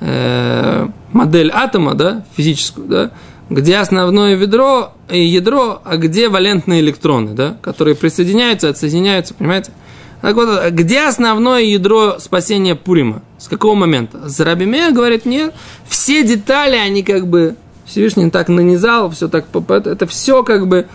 э, 0.00 0.88
модель 1.12 1.50
атома, 1.52 1.94
да, 1.94 2.24
физическую, 2.36 2.86
да, 2.88 3.10
где 3.48 3.76
основное 3.76 4.36
ядро, 4.36 4.92
ядро, 5.08 5.80
а 5.84 5.96
где 5.96 6.28
валентные 6.28 6.80
электроны, 6.80 7.32
да, 7.32 7.56
которые 7.62 7.94
присоединяются, 7.94 8.68
отсоединяются, 8.68 9.34
понимаете? 9.34 9.72
Так 10.22 10.34
вот, 10.34 10.70
где 10.70 11.06
основное 11.06 11.62
ядро 11.62 12.16
спасения 12.18 12.74
Пурима? 12.74 13.22
С 13.38 13.48
какого 13.48 13.74
момента? 13.74 14.28
Зарабимея 14.28 14.90
говорит, 14.90 15.26
нет, 15.26 15.54
все 15.86 16.24
детали, 16.24 16.76
они 16.76 17.02
как 17.02 17.28
бы 17.28 17.54
Всевышний 17.84 18.30
так 18.30 18.48
нанизал, 18.48 19.10
все 19.10 19.28
так, 19.28 19.46
это 19.68 20.06
все 20.06 20.42
как 20.42 20.66
бы 20.66 20.86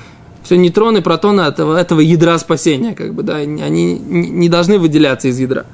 все 0.44 0.58
нейтроны, 0.58 1.02
протоны 1.02 1.42
этого, 1.42 1.78
этого 1.78 2.00
ядра 2.00 2.38
спасения, 2.40 2.94
как 2.94 3.14
бы, 3.14 3.24
да, 3.24 3.36
они 3.38 4.00
не 4.00 4.50
должны 4.50 4.80
выделяться 4.80 5.28
из 5.28 5.40
ядра. 5.40 5.66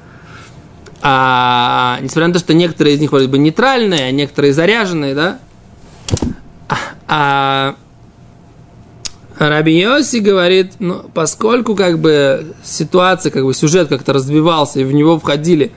А 1.01 1.99
несмотря 2.01 2.27
на 2.27 2.33
то, 2.33 2.39
что 2.39 2.53
некоторые 2.53 2.95
из 2.95 2.99
них 2.99 3.11
вроде 3.11 3.27
бы 3.27 3.37
нейтральные, 3.37 4.05
а 4.05 4.11
некоторые 4.11 4.53
заряженные, 4.53 5.13
да, 5.15 5.39
а 7.07 7.75
Раби 9.37 9.79
Йоси 9.79 10.17
говорит, 10.17 10.73
ну, 10.79 11.05
поскольку 11.13 11.75
как 11.75 11.99
бы 11.99 12.55
ситуация, 12.63 13.31
как 13.31 13.45
бы 13.45 13.53
сюжет 13.53 13.87
как-то 13.87 14.11
развивался, 14.11 14.79
и 14.79 14.83
в 14.83 14.91
него 14.91 15.19
входили 15.19 15.71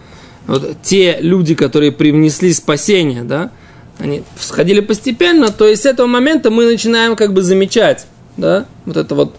вот 0.47 0.77
те 0.83 1.19
люди, 1.21 1.55
которые 1.55 1.93
привнесли 1.93 2.53
спасение, 2.53 3.23
да, 3.23 3.51
они 3.99 4.25
сходили 4.41 4.81
постепенно, 4.81 5.51
то 5.51 5.67
есть 5.67 5.83
с 5.83 5.87
этого 5.87 6.07
момента 6.07 6.51
мы 6.51 6.65
начинаем 6.65 7.15
как 7.17 7.35
бы 7.35 7.43
замечать 7.43 8.07
да, 8.37 8.67
вот 8.87 8.97
это 8.97 9.15
вот 9.15 9.37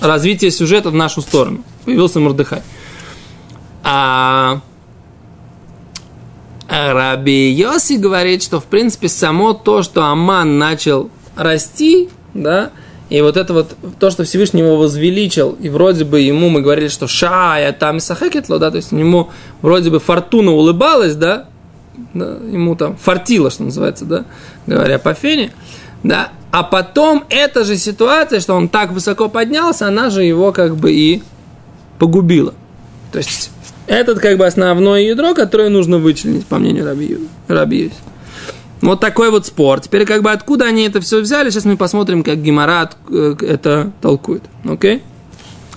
развитие 0.00 0.50
сюжета 0.50 0.90
в 0.90 0.94
нашу 0.94 1.22
сторону. 1.22 1.64
Появился 1.84 2.20
Мордыхай. 2.20 2.62
А 3.82 4.60
Раби 6.68 7.50
Йоси 7.52 7.94
говорит, 7.94 8.42
что 8.42 8.60
в 8.60 8.64
принципе 8.64 9.08
само 9.08 9.52
то, 9.52 9.82
что 9.82 10.04
Аман 10.04 10.58
начал 10.58 11.10
расти, 11.36 12.08
да, 12.34 12.70
И 13.08 13.20
вот 13.20 13.36
это 13.36 13.52
вот, 13.52 13.76
то, 14.00 14.10
что 14.10 14.24
Всевышний 14.24 14.62
его 14.62 14.76
возвеличил, 14.76 15.56
и 15.60 15.68
вроде 15.68 16.04
бы 16.04 16.20
ему 16.20 16.48
мы 16.48 16.60
говорили, 16.60 16.88
что 16.88 17.06
ша, 17.06 17.58
я 17.58 17.72
там 17.72 18.00
сахекетло, 18.00 18.58
да, 18.58 18.70
то 18.70 18.78
есть 18.78 18.90
ему 18.90 19.30
вроде 19.62 19.90
бы 19.90 20.00
фортуна 20.00 20.50
улыбалась, 20.50 21.14
да, 21.14 21.46
да, 22.14 22.36
ему 22.50 22.74
там 22.74 22.96
фартило, 22.96 23.50
что 23.50 23.62
называется, 23.62 24.04
да, 24.04 24.24
говоря 24.66 24.98
по 24.98 25.14
фене, 25.14 25.52
да, 26.02 26.32
а 26.50 26.64
потом 26.64 27.24
эта 27.30 27.64
же 27.64 27.76
ситуация, 27.76 28.40
что 28.40 28.54
он 28.54 28.68
так 28.68 28.90
высоко 28.90 29.28
поднялся, 29.28 29.86
она 29.86 30.10
же 30.10 30.24
его 30.24 30.50
как 30.50 30.76
бы 30.76 30.92
и 30.92 31.22
погубила. 32.00 32.54
То 33.12 33.18
есть 33.18 33.50
этот 33.86 34.18
как 34.18 34.38
бы 34.38 34.46
основное 34.46 35.02
ядро, 35.02 35.34
которое 35.34 35.68
нужно 35.68 35.98
вычленить, 35.98 36.46
по 36.46 36.58
мнению 36.58 36.84
Раби, 36.84 37.18
Раби 37.48 37.92
Вот 38.80 39.00
такой 39.00 39.30
вот 39.30 39.46
спор. 39.46 39.80
Теперь 39.80 40.04
как 40.04 40.22
бы 40.22 40.30
откуда 40.32 40.66
они 40.66 40.84
это 40.84 41.00
все 41.00 41.20
взяли, 41.20 41.50
сейчас 41.50 41.64
мы 41.64 41.76
посмотрим, 41.76 42.22
как 42.22 42.42
Гимарат 42.42 42.96
э, 43.10 43.36
это 43.40 43.92
толкует. 44.00 44.42
Окей? 44.64 45.02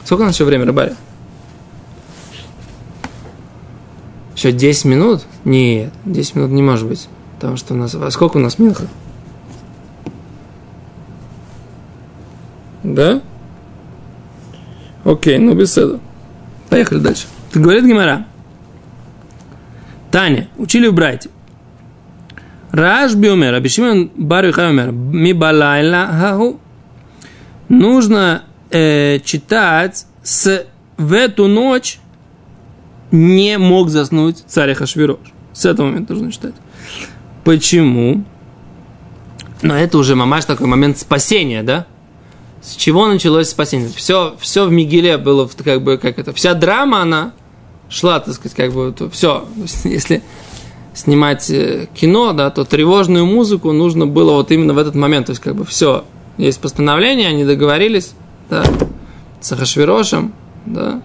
Сколько 0.05 0.21
у 0.21 0.25
нас 0.25 0.35
еще 0.35 0.45
время, 0.45 0.65
Рыбаря? 0.65 0.95
Еще 4.35 4.51
10 4.51 4.85
минут? 4.85 5.21
Нет, 5.43 5.91
10 6.05 6.35
минут 6.35 6.51
не 6.51 6.61
может 6.61 6.87
быть. 6.87 7.07
Потому 7.35 7.57
что 7.57 7.73
у 7.73 7.77
нас... 7.77 7.93
А 7.93 8.09
сколько 8.09 8.37
у 8.37 8.39
нас 8.39 8.57
Минха? 8.57 8.87
Да? 12.83 13.21
Окей, 15.03 15.37
ну 15.37 15.53
без 15.53 15.77
этого. 15.77 15.99
Поехали 16.69 16.99
дальше. 16.99 17.27
Говорит 17.53 17.85
Гимара. 17.85 18.25
Таня, 20.11 20.47
учили 20.57 20.87
в 20.87 20.93
брайте. 20.93 21.29
Раш 22.71 23.15
биомер, 23.15 23.53
Абишиман 23.53 24.11
Барюха 24.15 24.69
умер, 24.69 24.91
ми 24.91 25.33
балайла 25.33 26.07
хаху. 26.07 26.59
Нужно 27.67 28.43
э, 28.71 29.19
читать 29.23 30.05
с 30.23 30.65
в 30.97 31.13
эту 31.13 31.47
ночь 31.47 31.99
не 33.11 33.57
мог 33.57 33.89
заснуть 33.89 34.43
царь 34.47 34.73
Хашвирош. 34.73 35.19
С 35.53 35.65
этого 35.65 35.87
момента 35.87 36.13
нужно 36.13 36.31
читать. 36.31 36.53
Почему? 37.43 38.23
Но 39.61 39.75
это 39.75 39.97
уже 39.97 40.15
мамаш 40.15 40.45
такой 40.45 40.67
момент 40.67 40.97
спасения, 40.97 41.63
да? 41.63 41.87
С 42.61 42.75
чего 42.75 43.07
началось 43.07 43.49
спасение? 43.49 43.89
Все, 43.95 44.35
все 44.39 44.65
в 44.65 44.71
Мигеле 44.71 45.17
было 45.17 45.49
как 45.63 45.81
бы, 45.81 45.97
как 45.97 46.19
это, 46.19 46.33
вся 46.33 46.53
драма, 46.53 47.01
она 47.01 47.33
шла, 47.89 48.19
так 48.19 48.33
сказать, 48.33 48.55
как 48.55 48.71
бы, 48.71 48.93
то 48.95 49.09
все. 49.09 49.45
Если 49.83 50.23
снимать 50.93 51.49
э, 51.49 51.87
кино, 51.93 52.33
да, 52.33 52.49
то 52.49 52.65
тревожную 52.65 53.25
музыку 53.25 53.71
нужно 53.71 54.07
было 54.07 54.33
вот 54.33 54.51
именно 54.51 54.73
в 54.73 54.77
этот 54.77 54.95
момент. 54.95 55.27
То 55.27 55.31
есть, 55.31 55.41
как 55.41 55.55
бы, 55.55 55.65
все, 55.65 56.05
есть 56.37 56.59
постановление, 56.59 57.27
они 57.27 57.45
договорились, 57.45 58.13
да, 58.49 58.63
с 59.41 59.51
Ахашвирошем, 59.51 60.33
да. 60.65 61.01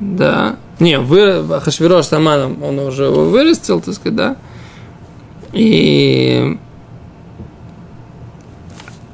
Да. 0.00 0.56
Не, 0.78 0.98
вы, 0.98 1.44
Ахашвирош 1.54 2.06
с 2.06 2.12
Аманом, 2.12 2.62
он 2.62 2.78
уже 2.78 3.04
его 3.04 3.26
вырастил, 3.26 3.80
так 3.80 3.94
сказать, 3.94 4.16
да. 4.16 4.36
И 5.52 6.58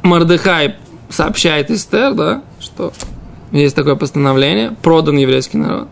Мордыхай 0.02 0.76
сообщает 1.08 1.70
Эстер, 1.70 2.14
да, 2.14 2.42
что 2.60 2.92
есть 3.50 3.74
такое 3.74 3.96
постановление, 3.96 4.76
продан 4.82 5.16
еврейский 5.16 5.58
народ. 5.58 5.88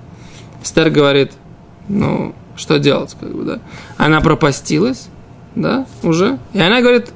Эстер 0.64 0.90
говорит, 0.90 1.32
ну, 1.88 2.34
что 2.56 2.78
делать, 2.78 3.16
как 3.20 3.32
бы, 3.32 3.44
да. 3.44 3.58
Она 3.96 4.20
пропастилась, 4.20 5.08
да, 5.54 5.86
уже. 6.02 6.38
И 6.52 6.60
она 6.60 6.80
говорит, 6.80 7.10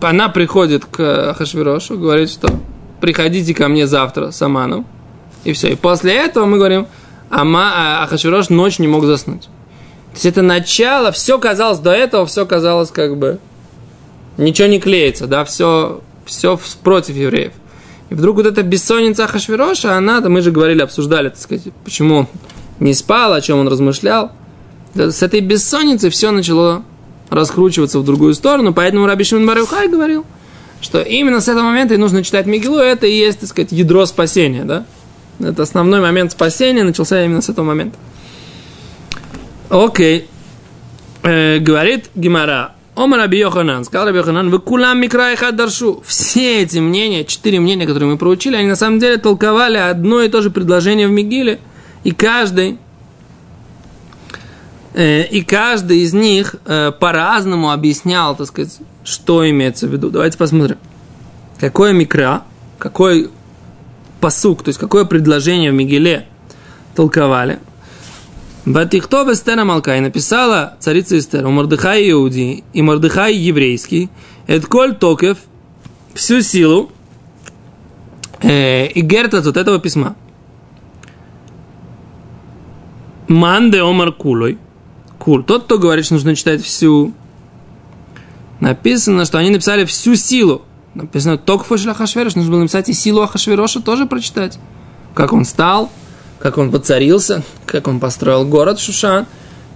она 0.00 0.28
приходит 0.28 0.84
к 0.86 1.34
Хашвирошу, 1.34 1.98
говорит, 1.98 2.30
что 2.30 2.48
приходите 3.00 3.54
ко 3.54 3.68
мне 3.68 3.86
завтра 3.86 4.30
с 4.30 4.40
Аманом. 4.42 4.86
И 5.44 5.52
все. 5.52 5.68
И 5.68 5.76
после 5.76 6.14
этого 6.14 6.46
мы 6.46 6.56
говорим, 6.56 6.86
Ама, 7.28 7.72
а 7.74 8.04
Ахашвирош 8.04 8.48
ночь 8.50 8.78
не 8.78 8.86
мог 8.86 9.04
заснуть. 9.04 9.42
То 9.42 10.14
есть 10.14 10.26
это 10.26 10.42
начало, 10.42 11.12
все 11.12 11.38
казалось 11.38 11.78
до 11.78 11.90
этого, 11.92 12.24
все 12.26 12.46
казалось 12.46 12.90
как 12.90 13.18
бы 13.18 13.38
ничего 14.38 14.68
не 14.68 14.80
клеится, 14.80 15.26
да, 15.26 15.44
все 15.44 16.00
все 16.24 16.58
против 16.82 17.16
евреев. 17.16 17.52
И 18.10 18.14
вдруг 18.14 18.36
вот 18.36 18.46
эта 18.46 18.62
бессонница 18.62 19.26
Хашвироша, 19.26 19.96
она, 19.96 20.20
мы 20.20 20.40
же 20.40 20.52
говорили, 20.52 20.82
обсуждали, 20.82 21.28
так 21.28 21.38
сказать, 21.38 21.72
почему 21.84 22.28
не 22.80 22.94
спал, 22.94 23.32
о 23.32 23.40
чем 23.40 23.58
он 23.58 23.68
размышлял. 23.68 24.32
С 24.94 25.22
этой 25.22 25.40
бессонницей 25.40 26.10
все 26.10 26.30
начало 26.30 26.82
раскручиваться 27.30 27.98
в 27.98 28.04
другую 28.04 28.34
сторону, 28.34 28.72
поэтому 28.72 29.06
Раби 29.06 29.24
Шимон 29.24 29.46
Барюхай 29.46 29.88
говорил, 29.88 30.24
что 30.80 31.00
именно 31.02 31.40
с 31.40 31.48
этого 31.48 31.64
момента 31.64 31.94
и 31.94 31.96
нужно 31.96 32.22
читать 32.22 32.46
Мигилу, 32.46 32.78
это 32.78 33.06
и 33.06 33.16
есть, 33.16 33.40
так 33.40 33.48
сказать, 33.48 33.72
ядро 33.72 34.06
спасения, 34.06 34.64
да? 34.64 34.84
Это 35.40 35.62
основной 35.62 36.00
момент 36.00 36.32
спасения 36.32 36.82
начался 36.82 37.24
именно 37.24 37.42
с 37.42 37.48
этого 37.48 37.64
момента. 37.64 37.98
Окей. 39.68 40.28
Э, 41.22 41.58
говорит 41.58 42.10
Гимара, 42.14 42.72
Омар 42.94 43.20
Раби 43.20 43.38
Йоханан, 43.38 43.84
сказал 43.84 44.06
Раби 44.06 44.18
Йоханан, 44.18 44.48
вы 44.48 44.58
кулам 44.60 45.00
микраиха 45.00 45.52
даршу. 45.52 46.02
Все 46.06 46.62
эти 46.62 46.78
мнения, 46.78 47.24
четыре 47.24 47.60
мнения, 47.60 47.86
которые 47.86 48.08
мы 48.08 48.16
проучили, 48.16 48.56
они 48.56 48.68
на 48.68 48.76
самом 48.76 48.98
деле 48.98 49.18
толковали 49.18 49.76
одно 49.76 50.22
и 50.22 50.28
то 50.28 50.40
же 50.40 50.50
предложение 50.50 51.08
в 51.08 51.10
Мигиле, 51.10 51.58
и 52.06 52.12
каждый 52.12 52.78
э, 54.94 55.24
и 55.24 55.42
каждый 55.42 55.98
из 56.02 56.14
них 56.14 56.54
э, 56.64 56.92
по-разному 56.92 57.72
объяснял, 57.72 58.36
так 58.36 58.46
сказать, 58.46 58.78
что 59.02 59.48
имеется 59.50 59.88
в 59.88 59.92
виду. 59.92 60.10
Давайте 60.10 60.38
посмотрим. 60.38 60.78
Какое 61.58 61.92
микра, 61.92 62.44
какой 62.78 63.28
посук, 64.20 64.62
то 64.62 64.68
есть 64.68 64.78
какое 64.78 65.04
предложение 65.04 65.72
в 65.72 65.74
Мигеле 65.74 66.28
толковали. 66.94 67.58
Ватихтов 68.66 69.28
Эстера 69.28 69.64
Малка 69.64 69.96
и 69.96 70.00
написала 70.00 70.76
царица 70.78 71.18
Эстер 71.18 71.44
у 71.44 71.50
Мордыхай 71.50 72.08
Иуди 72.12 72.62
и 72.72 72.82
Мордыхай 72.82 73.34
еврейский, 73.34 74.10
Эдколь 74.46 74.94
Токев, 74.94 75.38
всю 76.14 76.40
силу 76.40 76.92
э, 78.42 78.86
и 78.86 79.00
Герта 79.00 79.38
от 79.38 79.56
этого 79.56 79.80
письма. 79.80 80.14
Манде 83.28 83.80
Омар 83.80 84.12
Кулой. 84.12 84.58
Кул. 85.18 85.42
Тот, 85.42 85.64
кто 85.64 85.78
говорит, 85.78 86.04
что 86.04 86.14
нужно 86.14 86.36
читать 86.36 86.62
всю. 86.62 87.12
Написано, 88.60 89.24
что 89.24 89.38
они 89.38 89.50
написали 89.50 89.84
всю 89.84 90.14
силу. 90.14 90.62
Написано, 90.94 91.36
Токфош 91.38 91.86
Ахашверош. 91.86 92.34
Нужно 92.34 92.52
было 92.52 92.60
написать 92.60 92.88
и 92.88 92.92
силу 92.92 93.22
Ахашвероша 93.22 93.80
тоже 93.80 94.06
прочитать. 94.06 94.58
Как 95.14 95.32
он 95.32 95.44
стал, 95.44 95.90
как 96.38 96.58
он 96.58 96.70
воцарился, 96.70 97.42
как 97.64 97.88
он 97.88 98.00
построил 98.00 98.46
город 98.46 98.78
Шушан, 98.78 99.26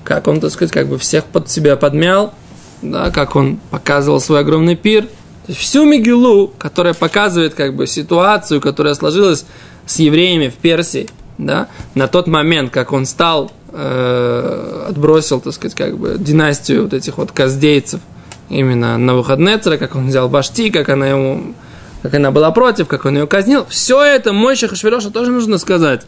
как 0.04 0.28
он, 0.28 0.40
так 0.40 0.50
сказать, 0.50 0.72
как 0.72 0.88
бы 0.88 0.98
всех 0.98 1.24
под 1.24 1.50
себя 1.50 1.76
подмял, 1.76 2.34
да, 2.82 3.10
как 3.10 3.36
он 3.36 3.58
показывал 3.70 4.20
свой 4.20 4.40
огромный 4.40 4.76
пир. 4.76 5.08
Всю 5.48 5.84
Мигилу, 5.84 6.48
которая 6.58 6.94
показывает 6.94 7.54
как 7.54 7.74
бы 7.74 7.86
ситуацию, 7.86 8.60
которая 8.60 8.94
сложилась 8.94 9.44
с 9.86 9.98
евреями 9.98 10.48
в 10.48 10.54
Персии, 10.54 11.08
да, 11.40 11.68
на 11.94 12.06
тот 12.06 12.26
момент, 12.26 12.70
как 12.70 12.92
он 12.92 13.06
стал, 13.06 13.50
э, 13.72 14.86
отбросил, 14.88 15.40
так 15.40 15.54
сказать, 15.54 15.74
как 15.74 15.98
бы 15.98 16.16
династию 16.18 16.84
вот 16.84 16.92
этих 16.92 17.18
вот 17.18 17.32
каздейцев, 17.32 18.00
именно 18.48 18.98
на 18.98 19.14
выходнецера, 19.14 19.76
как 19.76 19.94
он 19.94 20.08
взял 20.08 20.28
Башти, 20.28 20.70
как 20.70 20.88
она 20.88 21.08
ему, 21.08 21.54
как 22.02 22.14
она 22.14 22.30
была 22.30 22.50
против, 22.50 22.88
как 22.88 23.04
он 23.06 23.16
ее 23.16 23.26
казнил. 23.26 23.64
Все 23.68 24.02
это 24.02 24.32
Мойша 24.32 24.68
Хашвироша 24.68 25.10
тоже 25.10 25.30
нужно 25.30 25.58
сказать. 25.58 26.06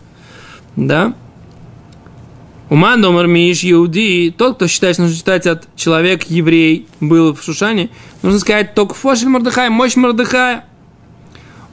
Да? 0.77 1.15
Уман 2.69 3.03
домар 3.03 3.27
миш 3.27 3.65
иуди, 3.65 4.35
тот, 4.37 4.57
кто 4.57 4.67
считает, 4.67 4.97
что 4.97 5.03
нужно 5.03 5.17
читать 5.17 5.47
от 5.47 5.69
человек, 5.77 6.25
еврей, 6.25 6.87
был 7.01 7.35
в 7.35 7.43
Шушане, 7.43 7.91
нужно 8.23 8.39
сказать 8.39 8.75
только 8.75 8.95
фошель 8.95 9.29
Мордыхай, 9.29 9.69
мощь 9.69 9.97
Мордыхая. 9.97 10.65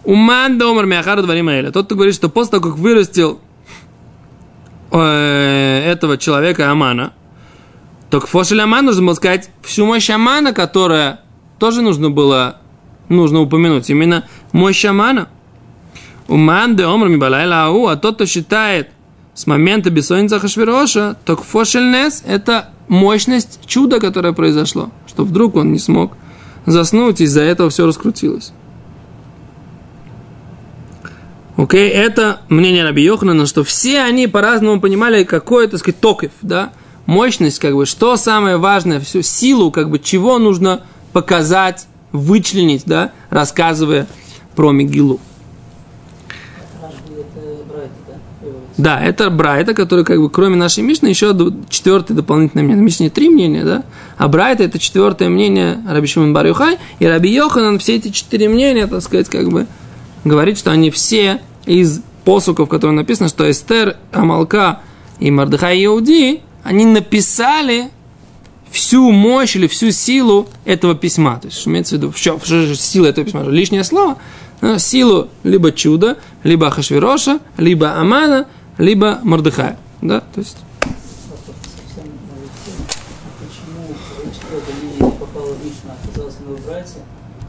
Уман 0.03 0.57
домар 0.57 0.85
мяхар 0.85 1.21
дваримаэля. 1.21 1.71
Тот, 1.71 1.85
кто 1.85 1.95
говорит, 1.95 2.15
что 2.15 2.29
после 2.29 2.51
того, 2.51 2.69
как 2.69 2.79
вырастил 2.79 3.39
этого 4.91 6.17
человека 6.17 6.71
Амана, 6.71 7.13
только 8.10 8.28
фошель 8.28 8.62
Аман 8.62 8.86
нужно 8.86 9.06
было 9.06 9.13
сказать 9.13 9.49
всю 9.62 9.86
мощь 9.86 10.10
Амана, 10.10 10.54
которая 10.54 11.21
тоже 11.60 11.82
нужно 11.82 12.10
было 12.10 12.58
нужно 13.08 13.41
упомянуть. 13.41 13.89
Именно 13.89 14.28
мощь 14.52 14.86
Амана– 14.86 15.28
Уман 16.30 16.75
де 16.75 16.86
омр 16.86 17.10
ау, 17.52 17.88
а 17.88 17.95
тот, 17.95 18.15
кто 18.15 18.25
считает 18.28 18.89
с 19.34 19.47
момента 19.47 19.89
бессонницы 19.89 20.39
Хашвироша, 20.39 21.17
то 21.25 21.36
фошельнес– 21.36 22.23
это 22.28 22.69
мощность 22.88 23.60
чуда, 23.65 23.99
которое 23.99 24.34
произошло, 24.34 24.91
что 25.08 25.23
вдруг 25.23 25.56
он 25.56 25.73
не 25.73 25.80
смог 25.80 26.13
заснуть, 26.67 27.19
из-за 27.19 27.41
этого 27.41 27.71
все 27.71 27.88
раскрутилось. 27.88 28.54
Окей, 31.59 31.89
okay, 31.89 31.93
это 31.93 32.39
мнение 32.47 32.85
Раби 32.85 33.03
Йоханана, 33.03 33.45
что 33.45 33.65
все 33.65 33.99
они 33.99 34.27
по-разному 34.27 34.79
понимали, 34.79 35.25
какой, 35.25 35.67
так 35.67 35.81
сказать, 35.81 35.99
токов, 35.99 36.31
да, 36.41 36.71
мощность, 37.05 37.59
как 37.59 37.75
бы, 37.75 37.85
что 37.85 38.15
самое 38.15 38.55
важное, 38.55 39.01
всю 39.01 39.21
силу, 39.23 39.69
как 39.69 39.89
бы, 39.89 39.99
чего 39.99 40.39
нужно 40.39 40.83
показать, 41.11 41.87
вычленить, 42.13 42.83
да, 42.85 43.11
рассказывая 43.29 44.07
про 44.55 44.71
Брайта, 44.71 45.19
да? 48.77 49.01
Это 49.03 49.29
Брайта, 49.29 49.73
который 49.73 50.05
как 50.05 50.17
бы 50.21 50.29
кроме 50.29 50.55
нашей 50.55 50.81
Мишны 50.81 51.07
еще 51.07 51.35
четвертое 51.67 52.13
дополнительное 52.13 52.63
мнение. 52.63 52.81
Мишне 52.85 53.09
три 53.09 53.29
мнения, 53.29 53.65
да? 53.65 53.83
А 54.17 54.29
Брайта 54.29 54.63
это 54.63 54.79
четвертое 54.79 55.27
мнение 55.27 55.83
Раби 55.85 56.07
Шимон 56.07 56.31
бар 56.33 56.45
Йохай. 56.45 56.77
И 56.99 57.05
Раби 57.05 57.29
Йоханан 57.33 57.79
все 57.79 57.97
эти 57.97 58.11
четыре 58.11 58.47
мнения, 58.47 58.87
так 58.87 59.01
сказать, 59.01 59.27
как 59.27 59.49
бы 59.49 59.67
говорит, 60.23 60.57
что 60.57 60.71
они 60.71 60.89
все 60.89 61.41
из 61.69 62.01
посуков, 62.25 62.67
в 62.67 62.71
которых 62.71 62.95
написано, 62.95 63.29
что 63.29 63.49
Эстер, 63.49 63.97
Амалка 64.12 64.79
и 65.19 65.29
Мардыхай 65.29 65.86
Иуди, 65.86 66.41
они 66.63 66.86
написали 66.86 67.91
всю 68.71 69.12
мощь 69.12 69.55
или 69.55 69.67
всю 69.67 69.91
силу 69.91 70.49
этого 70.65 70.95
письма. 70.95 71.38
То 71.39 71.47
есть, 71.47 71.67
имеется 71.67 71.95
в 71.95 71.97
виду, 71.99 72.12
в 72.12 72.19
чем, 72.19 72.39
что 72.39 72.65
же 72.65 72.75
сила 72.75 73.05
этого 73.05 73.23
письма? 73.23 73.43
Лишнее 73.43 73.84
слово. 73.84 74.17
А, 74.62 74.79
Силу 74.79 75.29
либо 75.43 75.71
чуда, 75.71 76.17
либо 76.43 76.67
Ахашвироша, 76.67 77.39
либо 77.58 77.99
Амана, 77.99 78.47
либо 78.79 79.19
Мордыхая. 79.23 79.77
Да, 80.01 80.21
то 80.21 80.39
есть. 80.39 80.58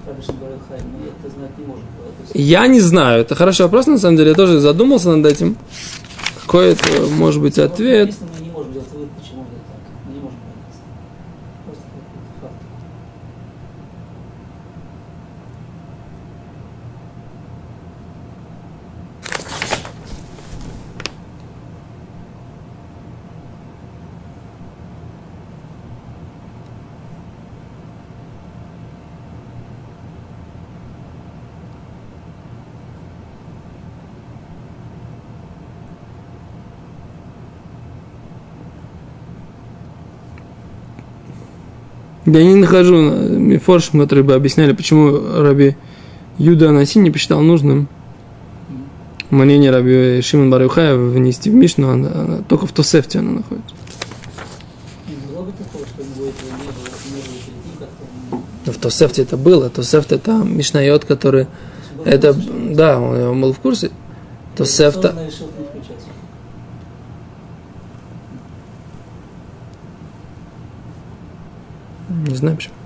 А 0.06 0.10
а 0.10 0.12
мы 0.12 1.08
это 1.08 1.34
знать 1.34 1.58
не 1.58 1.64
можем. 1.64 1.84
Я 2.32 2.66
не 2.68 2.80
знаю, 2.80 3.22
это 3.22 3.34
хороший 3.34 3.62
вопрос, 3.62 3.86
на 3.86 3.98
самом 3.98 4.16
деле, 4.16 4.30
я 4.30 4.34
тоже 4.34 4.60
задумался 4.60 5.10
над 5.16 5.30
этим. 5.30 5.56
Какой 6.42 6.72
это 6.72 7.06
может 7.10 7.40
быть 7.40 7.58
ответ 7.58 8.14
мы 8.20 8.44
не 8.44 8.50
можем 8.50 8.72
сделать 8.72 8.92
вывод, 8.92 9.10
почему 9.20 9.42
это 9.42 9.50
так, 9.68 9.80
мы 10.06 10.12
не 10.12 10.20
можем 10.20 10.38
понять. 10.38 10.74
Просто 11.64 11.82
какой-то 11.82 12.40
факт. 12.40 12.54
Я 42.26 42.44
не 42.44 42.54
нахожу 42.54 42.96
мифоршим, 42.96 44.00
которые 44.00 44.24
бы 44.24 44.34
объясняли, 44.34 44.72
почему 44.72 45.18
Раби 45.40 45.76
Юда 46.38 46.68
Анаси 46.68 46.98
не 46.98 47.10
посчитал 47.10 47.40
нужным 47.40 47.88
мнение 49.30 49.70
Раби 49.70 50.20
Шимон 50.22 50.50
Барюхая 50.50 50.96
внести 50.96 51.50
в 51.50 51.54
Мишну, 51.54 51.88
она, 51.90 52.10
она- 52.12 52.38
только 52.48 52.66
в 52.66 52.72
Тосефте 52.72 53.20
она 53.20 53.32
находится. 53.32 53.74
Не 55.08 55.14
было 55.34 55.44
бы 55.44 55.52
такого, 55.52 55.86
что 55.86 56.02
у 56.02 56.18
него 56.18 56.28
этого 56.28 56.50
не 56.50 56.66
было, 56.66 56.74
не 57.14 57.22
было 57.22 57.38
перед 57.44 57.64
ним 57.64 57.74
как-то. 57.78 58.36
Но 58.66 58.72
в 58.72 58.76
Тосефте 58.76 59.22
это 59.22 59.36
было. 59.36 59.70
Тосефт 59.70 60.12
это 60.12 60.32
Мишнайот, 60.32 61.04
который... 61.04 61.46
Это, 62.04 62.34
да, 62.34 62.98
он, 63.00 63.20
он 63.20 63.40
был 63.40 63.52
в 63.52 63.58
курсе. 63.60 63.90
Тосефта... 64.56 65.14
Решил 65.26 65.46
не 72.42 72.79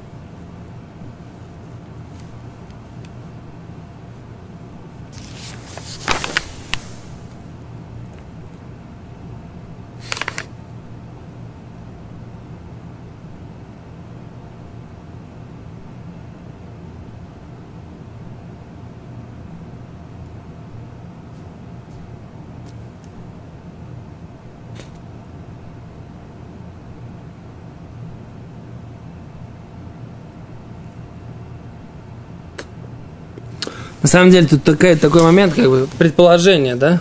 самом 34.15 34.31
деле 34.31 34.47
тут 34.47 34.63
такой, 34.63 34.95
такой 34.95 35.23
момент, 35.23 35.55
как 35.55 35.69
бы, 35.69 35.89
предположение, 35.99 36.77
да? 36.77 37.01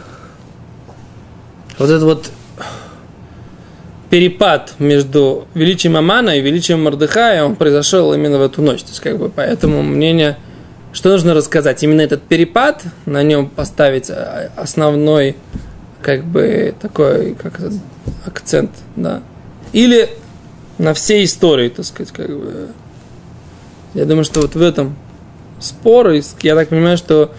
Вот 1.77 1.89
этот 1.89 2.03
вот 2.03 2.29
перепад 4.09 4.73
между 4.79 5.47
величием 5.53 5.95
Амана 5.95 6.37
и 6.37 6.41
величием 6.41 6.83
Мордыхая, 6.83 7.43
он 7.43 7.55
произошел 7.55 8.13
именно 8.13 8.39
в 8.39 8.41
эту 8.41 8.63
ночь. 8.63 8.81
То 8.81 8.89
есть, 8.89 8.99
как 8.99 9.19
бы, 9.19 9.29
поэтому 9.29 9.83
мнение, 9.83 10.37
что 10.91 11.09
нужно 11.09 11.35
рассказать? 11.35 11.83
Именно 11.83 12.01
этот 12.01 12.23
перепад, 12.23 12.83
на 13.05 13.21
нем 13.21 13.47
поставить 13.47 14.09
а, 14.09 14.51
основной, 14.55 15.35
как 16.01 16.23
бы, 16.23 16.73
такой, 16.81 17.35
как 17.35 17.59
это, 17.59 17.73
акцент, 18.25 18.71
да? 18.95 19.21
Или 19.71 20.09
на 20.79 20.95
всей 20.95 21.25
истории, 21.25 21.69
так 21.69 21.85
сказать, 21.85 22.11
как 22.11 22.29
бы. 22.29 22.69
Я 23.93 24.05
думаю, 24.05 24.23
что 24.23 24.41
вот 24.41 24.55
в 24.55 24.61
этом 24.61 24.95
споры. 25.63 26.21
Я 26.41 26.55
так 26.55 26.69
понимаю, 26.69 26.97
что 26.97 27.31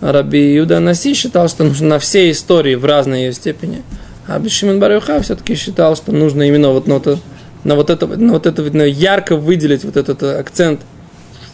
Раби 0.00 0.54
Юда 0.54 0.80
Наси 0.80 1.14
считал, 1.14 1.48
что 1.48 1.64
нужно 1.64 1.88
на 1.88 1.98
всей 1.98 2.32
истории 2.32 2.74
в 2.74 2.84
разной 2.84 3.24
ее 3.24 3.32
степени. 3.32 3.82
А 4.26 4.34
Раби 4.34 4.48
Шимон 4.48 4.78
Барюха 4.80 5.20
все-таки 5.22 5.54
считал, 5.54 5.96
что 5.96 6.12
нужно 6.12 6.42
именно 6.42 6.70
вот 6.70 6.86
на, 6.86 6.94
это- 6.94 7.18
на 7.64 7.74
вот 7.74 7.90
это, 7.90 8.06
на 8.06 8.32
вот 8.32 8.46
это 8.46 8.62
видно, 8.62 8.82
ярко 8.82 9.36
выделить 9.36 9.84
вот 9.84 9.96
этот 9.96 10.22
акцент, 10.22 10.80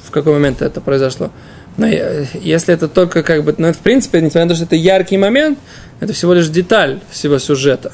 в 0.04 0.10
какой 0.10 0.32
момент 0.32 0.62
это 0.62 0.80
произошло. 0.80 1.30
Но 1.76 1.86
я- 1.86 2.26
если 2.42 2.74
это 2.74 2.88
только 2.88 3.22
как 3.22 3.44
бы, 3.44 3.54
ну, 3.58 3.72
в 3.72 3.78
принципе, 3.78 4.20
несмотря 4.20 4.44
на 4.44 4.48
то, 4.50 4.54
что 4.56 4.64
это 4.64 4.76
яркий 4.76 5.16
момент, 5.16 5.58
это 6.00 6.12
всего 6.12 6.34
лишь 6.34 6.48
деталь 6.48 7.00
всего 7.10 7.38
сюжета. 7.38 7.92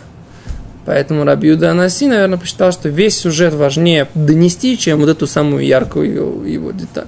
Поэтому 0.87 1.25
Раби 1.25 1.49
Юда 1.49 1.71
Анаси, 1.71 2.07
наверное, 2.07 2.39
посчитал, 2.39 2.71
что 2.71 2.89
весь 2.91 3.17
сюжет 3.19 3.55
важнее 3.55 4.07
донести, 4.15 4.77
чем 4.79 5.01
вот 5.01 5.09
эту 5.09 5.27
самую 5.27 5.65
яркую 5.65 6.13
его, 6.15 6.45
его 6.45 6.73
деталь. 6.73 7.07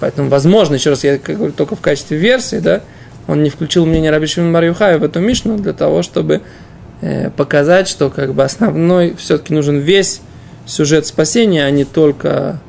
Поэтому, 0.00 0.28
возможно, 0.28 0.74
еще 0.74 0.90
раз, 0.90 1.04
я 1.04 1.18
говорю, 1.18 1.52
только 1.52 1.76
в 1.76 1.80
качестве 1.80 2.18
версии, 2.18 2.56
да, 2.56 2.82
он 3.26 3.42
не 3.42 3.50
включил 3.50 3.86
мнение 3.86 4.10
Раби 4.10 4.26
Шимон 4.26 4.52
бар 4.52 4.64
Йохая 4.64 4.98
в 4.98 5.04
эту 5.04 5.20
Мишну 5.20 5.58
для 5.58 5.72
того, 5.72 6.02
чтобы 6.02 6.42
э, 7.00 7.30
показать, 7.30 7.88
что 7.88 8.10
как 8.10 8.34
бы 8.34 8.44
основной 8.44 9.14
все-таки 9.16 9.54
нужен 9.54 9.78
весь 9.78 10.20
сюжет 10.66 11.06
спасения, 11.06 11.64
а 11.64 11.70
не 11.70 11.84
только 11.84 12.60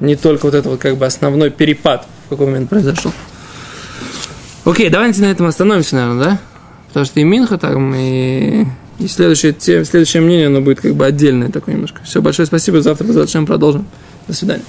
не 0.00 0.16
только 0.16 0.46
вот 0.46 0.54
это 0.54 0.68
вот 0.68 0.80
как 0.80 0.96
бы 0.96 1.06
основной 1.06 1.50
перепад, 1.50 2.06
в 2.26 2.30
какой 2.30 2.46
момент 2.46 2.68
произошел. 2.68 3.12
Окей, 4.64 4.88
давайте 4.90 5.22
на 5.22 5.26
этом 5.30 5.46
остановимся, 5.46 5.96
наверное, 5.96 6.24
да? 6.24 6.38
Потому 6.88 7.06
что 7.06 7.20
и 7.20 7.24
Минха 7.24 7.58
там, 7.58 7.94
и, 7.94 8.64
и 8.98 9.08
следующее, 9.08 9.52
те- 9.52 9.84
следующее 9.84 10.22
мнение, 10.22 10.46
оно 10.46 10.60
будет 10.60 10.80
как 10.80 10.94
бы 10.94 11.04
отдельное 11.04 11.50
такое 11.50 11.74
немножко. 11.74 12.02
Все, 12.04 12.22
большое 12.22 12.46
спасибо, 12.46 12.80
завтра, 12.80 13.06
завтра 13.06 13.44
продолжим. 13.44 13.86
До 14.26 14.34
свидания. 14.34 14.62